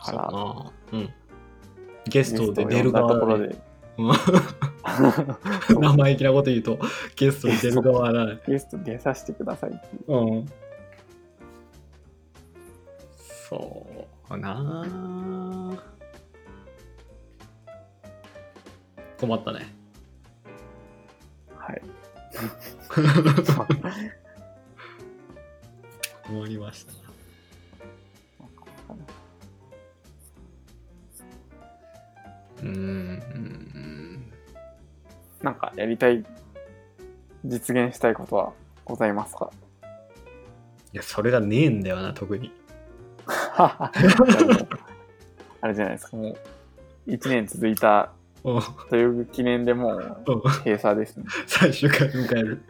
[0.00, 0.72] そうから、な。
[0.92, 1.14] うん
[2.06, 3.56] ゲストで出出る側ろで、
[3.98, 4.12] うん。
[5.80, 6.78] 生意気なこと言うと
[7.16, 8.40] ゲストに出る側だね。
[8.46, 10.12] ゲスト出させてくださいっていう。
[10.12, 10.46] うん。
[13.48, 13.86] そ
[14.30, 15.76] うなあ。
[19.18, 19.74] 困ったね。
[21.56, 21.82] はい。
[26.30, 26.99] 困りました
[32.62, 34.32] うーん
[35.42, 36.24] なんか、やりたい、
[37.44, 38.52] 実現したいことは
[38.84, 39.50] ございますか？
[40.92, 42.52] いやそれがねえんだよな特に。
[43.56, 43.90] あ
[45.68, 46.36] れじゃないですか、も
[47.06, 48.12] う、1年続いた
[48.44, 51.24] うんという記念でもううん閉鎖ですね。
[51.46, 52.62] 最終回迎える。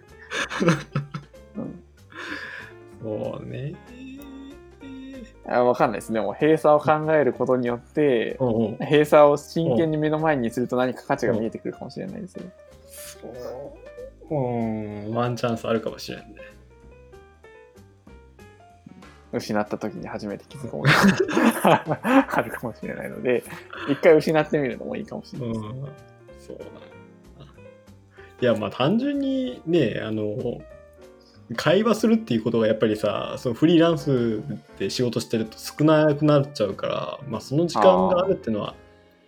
[1.56, 1.82] うん。
[3.02, 3.74] そうね
[5.50, 6.12] あわかんないです。
[6.12, 12.44] でも閉鎖を考えることによって、うんうん閉鎖を真剣に目の前にすると何か価値が見えてくるかもしれないですよ。
[12.88, 13.28] そ
[14.30, 16.36] ううんワンチャンスあるかもしれんね
[19.32, 20.90] 失った時に初めて気づくもの
[21.62, 23.44] が あるかもしれないので、
[23.88, 25.60] 一回失ってみるのもいいかもしれないです。
[25.60, 25.72] うん
[26.38, 26.58] そう
[28.40, 30.22] いやまあ単純にねあの
[31.56, 34.42] 会話するっていうことがやっぱりさそのフリーランス
[34.78, 38.74] で仕事してると少なくなっちゃうから、まあ、その時間があるっていうのは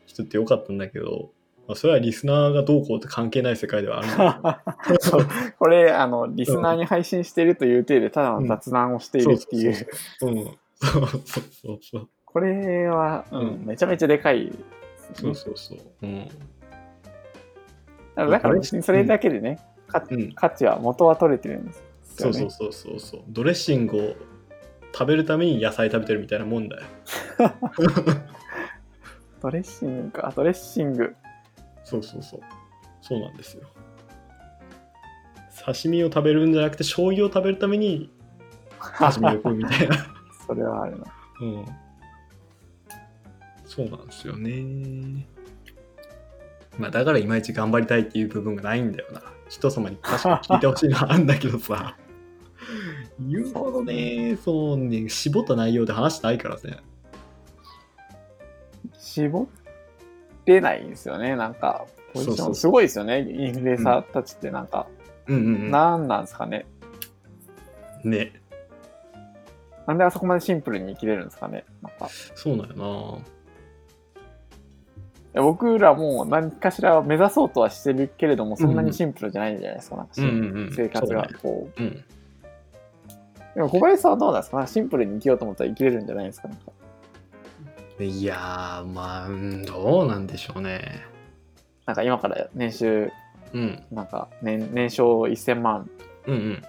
[0.06, 1.30] 人ってよかったんだけど、
[1.66, 4.62] まあ、それはリスナーがどうこうって関係ない世界ではあるんだ
[5.00, 5.26] そう。
[5.58, 9.87] これ、あの、リスナーに配信してるという体で、ただの雑談をしているっていう。
[12.24, 13.66] これは、うんうん。
[13.66, 14.52] めちゃめちゃでかいね。
[15.14, 16.28] そうそうそう、うん。
[18.14, 21.91] だから別にそれだけでね、かうん、価値は元は取れてるんです。
[22.16, 23.22] そうそうそうそうそう。
[23.29, 24.16] ドレッシングを
[24.92, 26.83] 食べるために野菜食べてるみたいなもんだよ。
[29.40, 31.16] ドレッシングか、ドレッシング。
[31.85, 32.40] そうそうそう。
[33.01, 33.68] そうなんですよ。
[35.64, 38.11] 刺身を食べるんじゃなくて醤油を食べるために
[38.98, 39.96] 刺身を食うみたいな。
[40.46, 41.05] それはあるな。
[41.40, 41.66] うん。
[43.64, 45.27] そうなんですよね。
[46.79, 51.96] まあだからいまいち頑張りたいっていう部分がないんだよな人様に確か聞いてほしいのはあるんだけどさ。
[53.20, 54.36] 言うほどね。
[54.42, 55.08] そうね。
[55.10, 56.78] 絞った内容で話してないからね。
[58.98, 59.46] 絞
[60.46, 61.84] れないんですよね、なんか。
[62.14, 62.54] ポジション。
[62.54, 64.86] すごいですよね、インフルエンサーたちってなんか、
[65.26, 65.70] うんうんうん。
[65.70, 66.64] なんなんですかね。
[68.04, 68.32] ね。
[69.86, 71.66] なんであそこまでシンプルに生きれるんですかね。
[71.82, 72.06] なんか。
[72.06, 73.41] いそうなんよや
[75.34, 81.82] 僕らも何かしら目指そうとはしてるけれども、そんなにシンプルじゃないじゃないですか、なんか生活がこう。
[81.82, 82.04] うん。
[83.54, 84.66] でも小林さんはどうなんですか？
[84.66, 86.48] シンプルに生きようと思ったら生きれるんじゃないですか？
[86.48, 86.72] なんか。
[88.00, 91.02] いやーまあうんどうなんでしょうね。
[91.86, 93.10] なんか今から年収、
[93.52, 93.82] うん。
[93.90, 95.88] なんか年年商1000万
[96.26, 96.62] うんうん。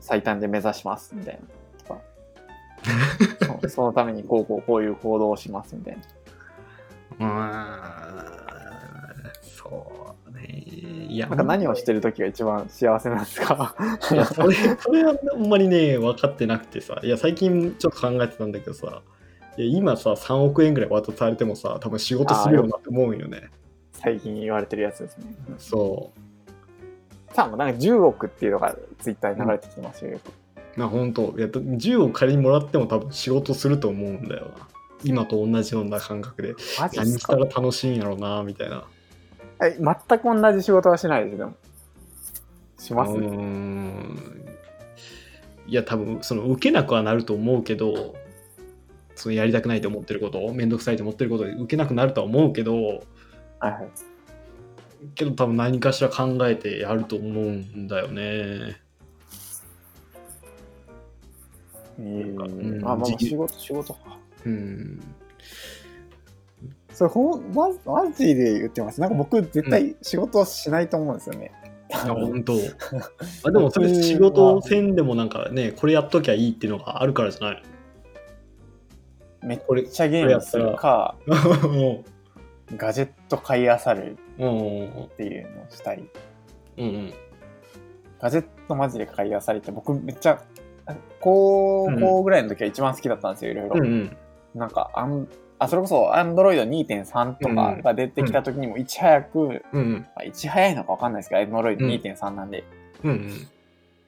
[0.00, 1.40] 最短で目指しますみたいな。
[1.86, 3.60] とか。
[3.62, 6.02] そそのためにこうこうこういう行動をしますみたいな。
[7.18, 8.32] うーん。
[9.42, 10.64] そうね。
[11.08, 11.26] いや。
[11.28, 13.74] なんか何をしてる時が一番幸せなんですか？
[14.10, 17.00] いやそれそれはあんまりね分かってなくてさ。
[17.02, 19.02] いや最近ちょっと考えてたんだけどさ。
[19.58, 23.50] いや今さ3億円ぐらい渡されてもさ多分仕事するよなって思うよね。
[23.92, 25.26] 最近言われてるやつですね。
[25.58, 26.10] そ
[27.32, 30.12] さあもうなんか10億っていうのがツイッターに流れてきてますよ。
[30.12, 30.28] よく。
[30.28, 30.32] う
[30.76, 31.34] まあ本当。
[31.36, 34.68] いや10億仮にもらっても多分仕事すると思うんだよな
[35.04, 36.54] 今と同じような感覚で
[36.94, 38.84] 何した楽しいんやろうなみたいな。
[39.64, 41.54] え全く同じ仕事はしないですでも。
[42.78, 43.12] します？
[43.12, 44.46] うーん。
[45.66, 48.16] いや多分その受けなくはなると思うけど
[49.14, 53.88] そのやりたくないと思ってること面倒くさいと思ってることで受けなくなるとは思うけどはいはい。
[55.14, 58.80] けど多分何かしら考えてやると思うんだよね。
[61.98, 62.88] えーうん。
[62.88, 64.18] あ、まあ、時給仕事、仕事か。
[64.46, 65.00] うん。
[66.92, 69.00] それほん、ま、マジで言ってます。
[69.00, 71.50] なんか僕、絶対仕事はしないと思うんですよね。
[71.90, 72.54] いや本当。
[73.44, 77.62] あでもそれ仕事せんでもなんかねこれやっときゃいいっていうのがあるからじゃない？
[79.42, 82.02] めっこれちゃゲームするか、の
[82.78, 86.02] ガジェット買い漁るうんうんっていうのをしたい。
[86.78, 87.12] うんうん。
[88.20, 90.42] ガジェットマジで買い漁りって僕めっちゃ、
[91.20, 93.74] 高校ぐらいの時は一番好きだったんですよ、いろいろ。
[93.76, 94.16] うんうん
[94.54, 99.92] なんかあん、あ、それこそ Android 2.3とかが出てきた時にもいち早く、うんうん。
[100.14, 102.64] まあいち早いのかわかんないですけど、Android 2.3なんで、
[103.02, 103.48] うんうん。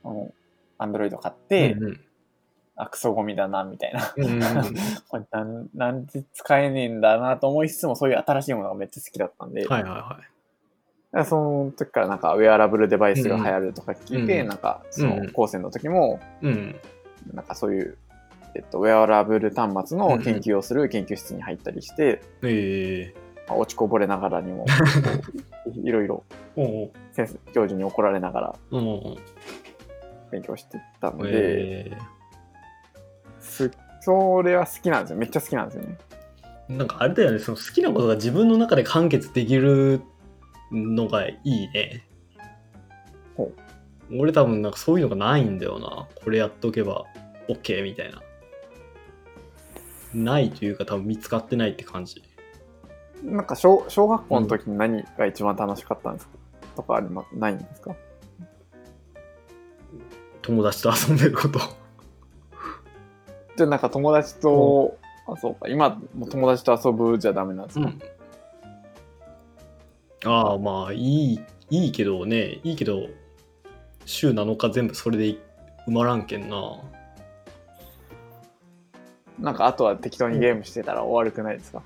[0.05, 0.33] あの
[0.79, 2.01] Android 買って、うんうん。
[2.77, 4.01] あ、クソゴミだな、みたいな。
[5.09, 10.19] これなんなんで使えねえんだなと思いつつも、そういう新しいものがめっちゃ好きだったんで、はいはいは
[11.23, 11.25] い。
[11.25, 16.75] その時からなんかウェアラブルデバイスが流行るとか聞いて、うんなんかそうんの高専の時も、うん。
[17.33, 17.97] なんかそういう、
[18.55, 23.15] えっと、ウェアラブル端末の研究をする研究室に入ったりして、ええ
[23.49, 24.65] まあ落ちこぼれながらにも、
[25.83, 26.25] いろいろ
[27.13, 28.55] 先生、教授に怒られながら
[30.31, 31.93] 勉強してたので、え
[33.41, 35.17] すそれは好きなんですよ。
[35.17, 35.99] めっちゃ好きなんですよね。
[36.69, 37.39] えなんかあれだよね。
[37.39, 40.03] その好きなことが自分の中で完結できる
[40.71, 42.07] のがいいね。
[43.37, 43.51] ほ
[44.13, 46.07] 俺多分なんかそういうのがないんだよな。
[46.23, 47.05] これやっとけば
[47.49, 48.23] OK みたいな
[50.15, 52.23] ないというか多分見つかってないって感じ。
[53.23, 56.33] なんか小小学校の時に何が一番楽しかったんですか、
[56.77, 57.95] とかありまないんですか？
[60.43, 61.59] 友達と遊んでること。
[63.57, 67.91] じゃあなんか友達と、あ、そうか、今も友達と遊ぶじゃダメなんですか、
[70.27, 72.61] ああまあいいいいけどね。
[72.63, 73.07] いいけど
[74.05, 75.25] 週7日全部それで
[75.87, 76.57] 埋まらんけんな
[79.39, 81.83] なんかあとは適当にゲームしてたら終わるくないですか、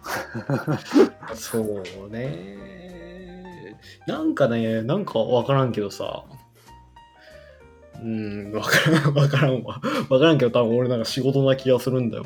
[1.35, 3.77] そうね
[4.07, 6.25] なんかねなんか分からんけどさ
[8.03, 9.81] うん、わからん、わからんわ。
[10.09, 12.25] わからんけど、多分俺なんか仕事な気がするんだよ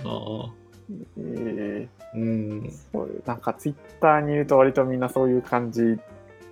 [1.16, 2.12] えな。
[2.14, 2.70] うんー、。
[2.92, 5.98] そうなんかツイッターにいると割とみんなそういう感じ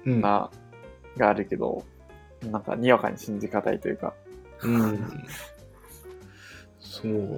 [0.07, 0.21] うん。
[0.23, 0.51] な、
[1.19, 1.85] があるけど、
[2.51, 4.15] なんかにわかに信じがたいというか、
[4.63, 5.25] うん。
[6.91, 7.31] そうなんよ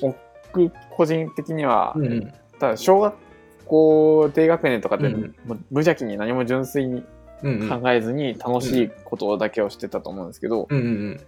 [0.00, 2.02] 僕個人的には、な。
[2.02, 2.32] うん。
[2.60, 3.14] ただ小学
[3.66, 7.04] 校低学年とかで、うん無邪気に何も純粋に
[7.42, 7.68] うん。
[7.68, 11.20] 考えずに楽しいことだけをしてたと思うんですけど、うんうん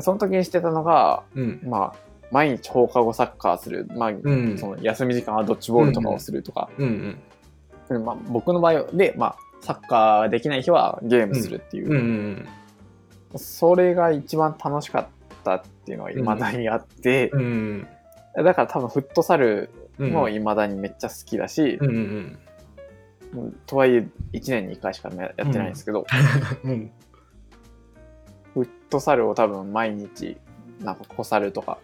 [0.00, 1.60] その時にしてたのが、うん。
[1.64, 1.96] まあ、
[2.32, 4.58] 毎日放課後サッカーする、まあ、うん。
[4.58, 7.18] その休み時間はドッジボールとかをするとか、うん
[7.90, 8.04] うん。
[8.04, 12.48] まあ、僕の場合で、まあ、サッカーできない日はゲームするっていう、うんうん
[13.36, 15.06] それが一番楽しかっ
[15.42, 17.40] たっていうのは未だにあって、うん。
[17.40, 17.88] うん
[18.36, 20.12] だから多分フットサルうん。
[20.12, 22.38] も未だにめっちゃ好きだし、うんうん
[23.66, 26.06] とはいえ1年に1回しかやってないんですけど。
[28.54, 30.38] フットサルを多分毎日
[30.80, 31.78] なんか小サルとか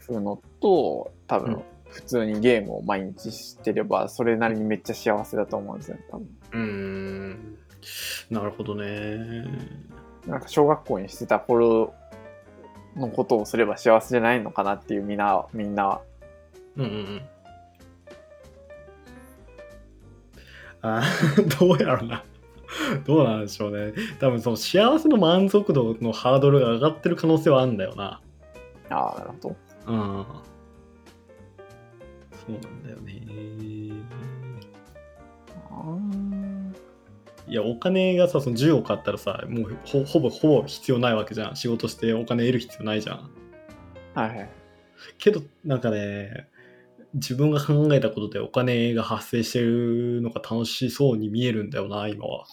[0.00, 6.60] するのと多分うん普通にゲームを毎日してればそれなりにめっちゃ幸せだと思うんですよ多分うん。
[6.60, 7.58] うん。
[8.30, 9.46] なるほどね。
[10.26, 11.94] なんか小学校にしてた頃
[12.98, 16.00] のことをすれば幸せじゃないのかなっていうみんなみんなは
[16.76, 17.20] うんうんうん。
[20.80, 22.22] あー どうやろうな。
[23.06, 23.92] どうなんでしょうね。
[24.20, 28.20] 多分その幸せの満足度のハードルが上がってる可能性はあるんだよな。
[28.90, 30.26] ああなるほどうん。
[32.32, 33.22] そうなんだよね。
[37.48, 41.56] いや、お金がさ、その10億あったらさ、もうほほぼほぼ必要ないわけじゃん。
[41.56, 43.30] 仕事してお金得る必要ないじゃん。
[44.14, 44.50] はいはい
[45.18, 46.48] けど、なんかね、
[47.14, 52.44] 自分が考えたことでお金が発生してるのが楽しそうに見えるんだよな、今は。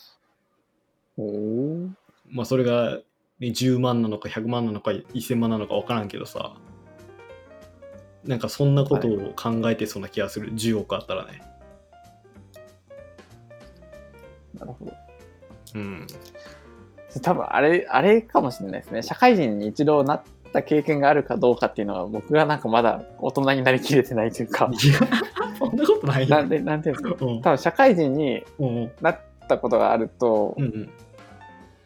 [1.18, 1.90] おお
[2.30, 3.00] まあ、それが、
[3.40, 6.56] ね、10万なのか100万なのか1000万なのか分からんけどさ。
[8.24, 10.54] なんかそんなことを考えてそうな気がする。
[10.54, 11.42] 10億あったらね。
[14.60, 14.94] なるほど。
[15.76, 16.08] うん。
[17.22, 19.02] 多分あれあれかもしれないですね。
[19.02, 24.70] 社会人に一度なった経験があるかどうかっていうのは僕がなんかまだ大人になりきれてないというか。
[24.72, 25.00] いや、
[25.58, 26.36] そんなことないよ。
[26.36, 27.26] なんでなんていうんですか？
[27.26, 27.42] うん。
[27.42, 28.92] 多分社会人にうん。
[29.02, 30.90] なったことがあると、うんうん。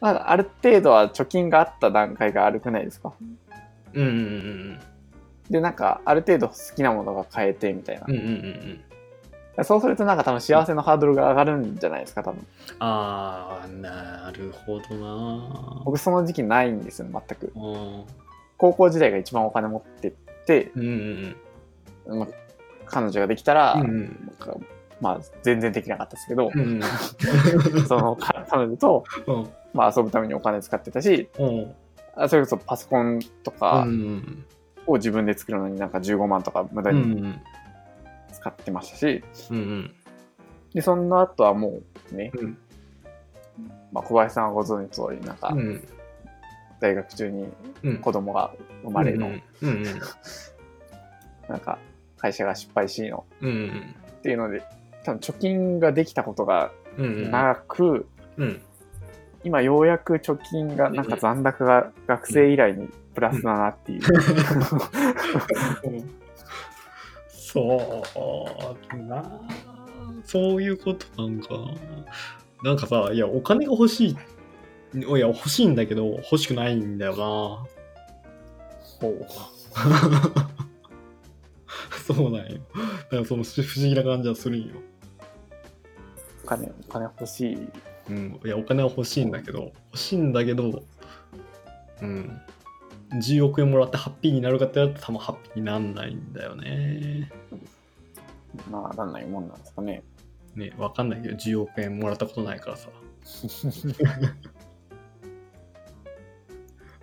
[0.01, 3.13] まあ、ある程度は貯金があった段階が悪くないですか？
[3.93, 4.79] うんうんうん。
[5.49, 8.05] でなんかある程度好きなものが買えてみたいな。
[8.07, 8.81] うんうんうんうん
[9.63, 12.45] そうするとなんか多分幸せのハードルが上がるんじゃないですか多分。
[12.79, 15.81] ああなるほどな。
[15.85, 17.51] 僕その時期ないんですよ全く。
[17.55, 18.03] うん。
[18.57, 20.11] 高校時代が一番お金持ってっ
[20.45, 21.35] て、うん
[22.05, 22.27] うんまあ、
[22.85, 24.29] 彼女ができたら、うん
[25.01, 26.81] まあ全然できなかったですけど、うん
[27.87, 29.49] そのか彼女と、うん。
[29.73, 34.43] まあ、遊ぶためにお金使ってたしそれこそパソコンとうかん
[34.87, 37.41] を自分で作るのになんか15万とか無駄うにん
[38.39, 39.93] 使ってましたし、うん
[40.73, 41.79] でその後はも
[42.11, 42.57] うね、うん。
[43.91, 45.83] まあ、小林さんはご存知の通りなんかうん。
[46.79, 47.47] 大学中に
[47.83, 47.97] うん。
[47.97, 48.51] 子供が
[48.83, 49.83] 生まれの、うんうん
[51.47, 51.79] なんか
[52.19, 54.61] 会社が失敗しのうんっていうので
[55.03, 57.31] 多分貯金ができたことがうん。
[57.31, 58.61] なく、うん。
[59.43, 64.01] 今ようやく貯金がなんか残高が学生以来にプラスだなっていう、
[67.51, 68.03] そ
[68.93, 69.41] うな
[70.25, 71.49] そういうことなんか
[72.63, 74.17] なんかさいやお金が欲しい
[74.95, 77.17] いや欲しいんだけど欲しくないんだよな
[78.99, 79.25] そう
[82.13, 82.57] そうなんよ。
[82.73, 84.75] だからその不思議な感じはするんよ。
[86.43, 87.69] お金お金欲しい
[88.09, 88.39] うん。
[88.43, 90.83] いや、お金は欲しいんだけど、欲しいんだけど、
[92.01, 92.41] うん。
[93.11, 97.31] 10億円もらってハッピーになるかってやると多分ハッピーになんないんだよね。
[98.69, 100.03] まあなんないもんなんですかね
[100.55, 102.89] ね、わかんないけど、10億円もらったことないからさ。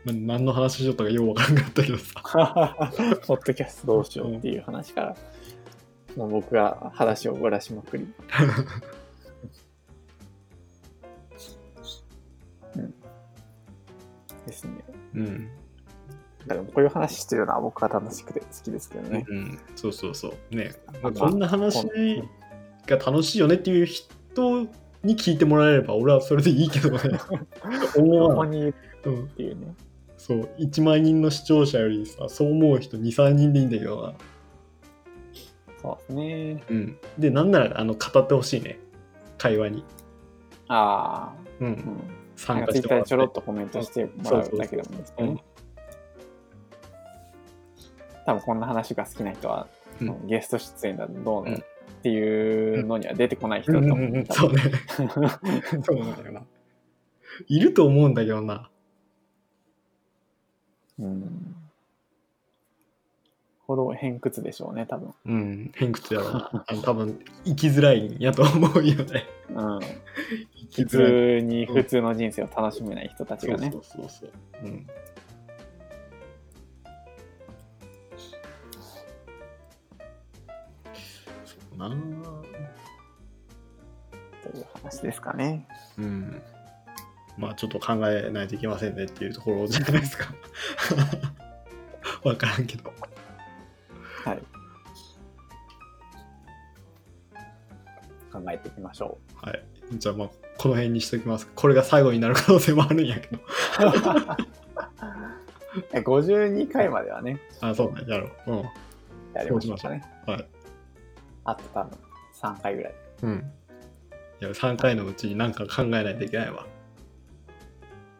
[0.04, 2.20] な何の話しよったかようわからなかったけどさ。
[3.26, 5.16] ポッドキャストどうしようっていう話から、
[6.16, 8.06] もう僕が話をぶらしまくり。
[12.76, 12.94] うん、
[14.46, 14.84] ですね。
[15.14, 15.50] うん。
[16.46, 19.24] だからこういう話してるのは僕は楽しくて好きですけどね。
[19.28, 20.54] うん、そうそうそう。
[20.54, 20.72] ね、
[21.02, 21.90] まあこんな話こ
[22.86, 24.62] が楽しいよねっていう人
[25.02, 26.98] に聞いてもらえれば俺はそれでいいけどね。
[27.96, 28.46] 思わ。
[28.46, 28.72] にっ
[29.36, 29.74] ていうね。
[30.16, 34.14] そう、1万人の視聴者よりさ、そう思う人2、3人でいいんだけどな。
[35.80, 36.64] そうですね。
[36.68, 36.98] うん。
[37.18, 38.78] で、なんなら、あの、語ってほしいね。
[39.38, 39.84] 会話に。
[40.68, 41.64] ああ、う。
[41.64, 42.00] うんん。
[42.36, 45.44] 参なんかツイッター加してもらってでちょろっとコメントしてもらうだけでもいいですけどね。
[48.26, 49.68] 多分こんな話が好きな人は、
[50.00, 50.26] うん。
[50.26, 51.52] ゲスト出演だどううん。
[51.52, 51.62] のっ
[52.02, 53.98] ていうのには出てこない人だと思う。
[53.98, 54.04] うん。
[54.06, 54.16] うん。
[54.16, 54.26] うん。
[54.26, 54.58] 多分
[54.88, 55.62] そうね。
[55.82, 56.16] そうなん。
[56.16, 56.42] だよな。
[57.48, 58.14] いると思うん。
[58.14, 58.70] だけどな。
[60.98, 61.56] うん。
[63.66, 65.12] ほど偏屈でしょうね、多分。
[65.26, 66.64] うん、偏屈やろな。
[66.68, 68.16] あの多分生きづらいん。
[68.18, 69.24] やと思うよね。
[69.50, 69.80] うん。
[69.80, 71.40] 生き普づらい。
[71.40, 73.70] 通に普通の人生を楽しめない人たちがね。
[73.72, 74.32] そうそうそうそう。
[74.62, 74.86] うん。
[81.76, 81.88] な
[84.42, 85.66] という話ですかね。
[85.98, 86.42] うん。
[87.36, 90.34] まあちょっと考えないといけませんねっていうところじゃないですか。
[92.24, 92.92] わからんけど。
[94.24, 94.42] はい。
[98.32, 99.62] 考えていきましょはい。
[99.94, 101.48] じゃあまあこの辺にしときます。
[101.54, 103.38] これが最後になる可能性もあるんやけど。
[105.76, 105.84] う。
[105.92, 108.04] え52回まではね、あ、そうね。
[108.06, 108.52] やろう。
[108.52, 108.62] うん。
[109.34, 110.02] やりましょうかね。
[110.26, 110.46] はい。
[111.46, 111.98] あと多分
[112.34, 112.94] 3回ぐらい。
[113.22, 113.52] うん。
[114.40, 116.66] いや、3回のうちに何か考えないといけないわ。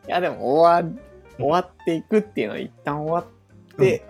[0.06, 0.92] いや、でも終わ、
[1.36, 3.30] 終わっていくっていうのは一旦終わ
[3.74, 4.04] って、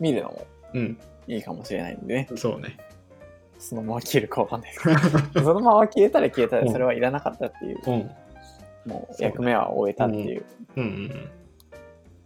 [0.00, 0.98] 見るのもうん。
[1.28, 2.28] いいかもしれないんでね。
[2.34, 2.76] そうね。
[3.58, 4.82] そのまま消えるかわかんないです
[5.32, 5.44] けど。
[5.44, 8.10] そのまま消えたら消えたらそれはいらなかったっていう、うん。
[8.90, 10.44] もう役目は終えたっていう
[10.76, 11.30] うんうんうん。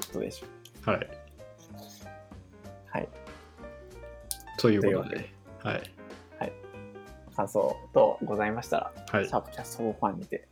[0.06, 0.46] ことでしょ
[0.86, 0.90] う。
[0.90, 1.08] はい。
[2.86, 3.08] はい。
[4.58, 5.10] ということ
[5.72, 5.82] とい。
[6.38, 6.52] はい。
[7.34, 9.32] 感想とございましたら、はいシ。
[9.32, 10.46] ャープキャストファンにて、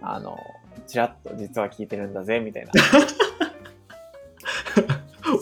[0.00, 0.38] あの、
[0.86, 2.72] ちらっと実は聞いてるんだぜ、みたいな。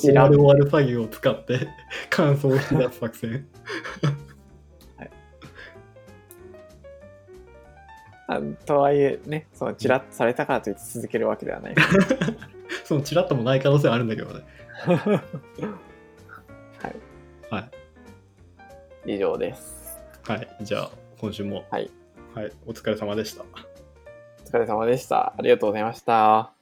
[0.00, 1.68] 終わる終わる作業を使って
[2.10, 3.48] 感想を引き出す作戦。
[8.30, 11.74] あとはいえね、そのチラッとされたからといって続けるわけではない。
[12.84, 14.44] そのチラッともない可能性はあるんだけどね。
[14.84, 14.98] はい。
[17.50, 17.70] はい。
[19.08, 19.98] 以上です。
[20.24, 20.48] はい。
[20.60, 21.64] じゃあ、今週も。
[21.70, 21.90] はい。
[22.34, 22.52] はい。
[22.66, 23.42] お疲れ様でした。
[23.42, 25.34] お疲れ様でした。
[25.36, 26.57] ありがとうございました。